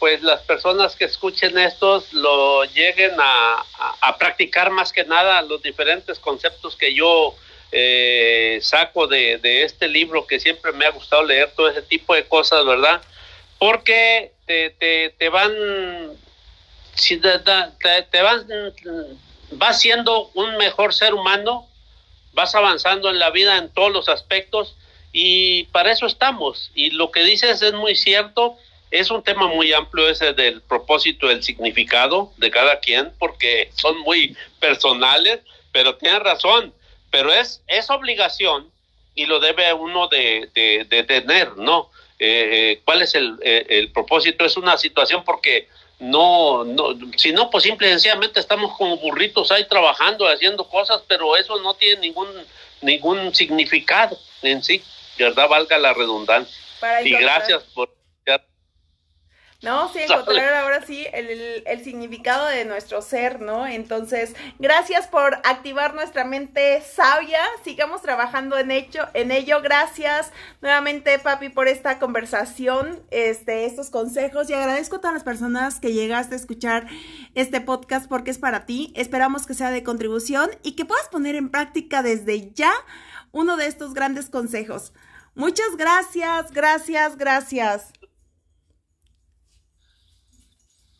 pues 0.00 0.22
las 0.22 0.40
personas 0.40 0.96
que 0.96 1.04
escuchen 1.04 1.58
estos 1.58 2.12
lo 2.14 2.64
lleguen 2.64 3.12
a, 3.18 3.62
practicar 4.18 4.70
más 4.70 4.92
que 4.92 5.04
nada 5.04 5.40
los 5.42 5.62
diferentes 5.62 6.18
conceptos 6.18 6.74
que 6.74 6.94
yo 6.94 7.34
eh, 7.70 8.58
saco 8.62 9.06
de, 9.06 9.62
este 9.62 9.88
libro 9.88 10.26
que 10.26 10.40
siempre 10.40 10.72
me 10.72 10.86
ha 10.86 10.90
gustado 10.90 11.22
leer 11.22 11.52
todo 11.54 11.68
ese 11.68 11.82
tipo 11.82 12.14
de 12.14 12.24
cosas, 12.24 12.64
¿verdad? 12.64 13.00
Porque 13.58 14.32
te, 14.46 14.70
te, 14.70 15.10
te 15.10 15.28
van, 15.28 15.52
te, 17.06 18.02
te 18.10 18.22
van, 18.22 18.46
vas 19.52 19.80
siendo 19.80 20.30
un 20.34 20.56
mejor 20.56 20.94
ser 20.94 21.12
humano, 21.14 21.68
vas 22.32 22.54
avanzando 22.54 23.10
en 23.10 23.18
la 23.18 23.30
vida 23.30 23.58
en 23.58 23.68
todos 23.68 23.92
los 23.92 24.08
aspectos 24.08 24.76
y 25.12 25.64
para 25.64 25.92
eso 25.92 26.06
estamos. 26.06 26.70
Y 26.74 26.90
lo 26.90 27.10
que 27.10 27.22
dices 27.22 27.60
es 27.60 27.74
muy 27.74 27.96
cierto 27.96 28.56
es 28.90 29.10
un 29.10 29.22
tema 29.22 29.46
muy 29.46 29.72
amplio 29.72 30.08
ese 30.08 30.32
del 30.32 30.62
propósito, 30.62 31.28
del 31.28 31.42
significado 31.42 32.32
de 32.36 32.50
cada 32.50 32.80
quien, 32.80 33.12
porque 33.18 33.70
son 33.74 33.98
muy 34.00 34.36
personales, 34.58 35.40
pero 35.72 35.96
tienen 35.96 36.20
razón, 36.20 36.74
pero 37.10 37.32
es, 37.32 37.62
es 37.68 37.88
obligación 37.90 38.70
y 39.14 39.26
lo 39.26 39.38
debe 39.38 39.72
uno 39.74 40.08
de, 40.08 40.48
de, 40.54 41.02
tener, 41.04 41.56
¿no? 41.56 41.90
Eh, 42.18 42.48
eh, 42.52 42.80
¿Cuál 42.84 43.02
es 43.02 43.14
el, 43.14 43.38
eh, 43.42 43.66
el, 43.68 43.92
propósito? 43.92 44.44
Es 44.44 44.56
una 44.56 44.76
situación 44.76 45.24
porque 45.24 45.68
no, 45.98 46.64
no, 46.64 46.96
si 47.16 47.32
no, 47.32 47.50
pues 47.50 47.64
simple 47.64 47.88
y 47.88 47.90
sencillamente 47.90 48.40
estamos 48.40 48.76
como 48.76 48.96
burritos 48.96 49.50
ahí 49.50 49.66
trabajando, 49.68 50.26
haciendo 50.26 50.68
cosas, 50.68 51.02
pero 51.06 51.36
eso 51.36 51.60
no 51.60 51.74
tiene 51.74 52.00
ningún, 52.00 52.28
ningún 52.80 53.34
significado 53.34 54.18
en 54.42 54.62
sí, 54.62 54.82
¿verdad? 55.18 55.48
Valga 55.48 55.78
la 55.78 55.92
redundancia. 55.92 56.56
y 57.04 57.10
gracias 57.12 57.62
por 57.74 57.99
¿no? 59.62 59.92
Sí, 59.92 59.98
encontrar 60.08 60.54
ahora 60.54 60.84
sí 60.84 61.06
el, 61.12 61.62
el, 61.66 61.84
significado 61.84 62.46
de 62.46 62.64
nuestro 62.64 63.02
ser, 63.02 63.40
¿no? 63.40 63.66
Entonces, 63.66 64.34
gracias 64.58 65.06
por 65.06 65.34
activar 65.44 65.94
nuestra 65.94 66.24
mente 66.24 66.82
sabia, 66.82 67.40
sigamos 67.64 68.02
trabajando 68.02 68.58
en 68.58 68.70
ello, 68.70 69.06
en 69.14 69.30
ello, 69.30 69.60
gracias 69.62 70.32
nuevamente, 70.60 71.18
papi, 71.18 71.48
por 71.48 71.68
esta 71.68 71.98
conversación, 71.98 73.02
este, 73.10 73.66
estos 73.66 73.90
consejos, 73.90 74.48
y 74.50 74.54
agradezco 74.54 74.96
a 74.96 75.00
todas 75.00 75.14
las 75.14 75.24
personas 75.24 75.80
que 75.80 75.92
llegaste 75.92 76.34
a 76.34 76.38
escuchar 76.38 76.86
este 77.34 77.60
podcast 77.60 78.08
porque 78.08 78.30
es 78.30 78.38
para 78.38 78.66
ti, 78.66 78.92
esperamos 78.96 79.46
que 79.46 79.54
sea 79.54 79.70
de 79.70 79.82
contribución 79.82 80.50
y 80.62 80.72
que 80.72 80.84
puedas 80.84 81.08
poner 81.08 81.34
en 81.34 81.50
práctica 81.50 82.02
desde 82.02 82.52
ya 82.52 82.72
uno 83.32 83.56
de 83.56 83.66
estos 83.66 83.94
grandes 83.94 84.28
consejos. 84.28 84.92
Muchas 85.34 85.76
gracias, 85.76 86.50
gracias, 86.52 87.16
gracias. 87.16 87.99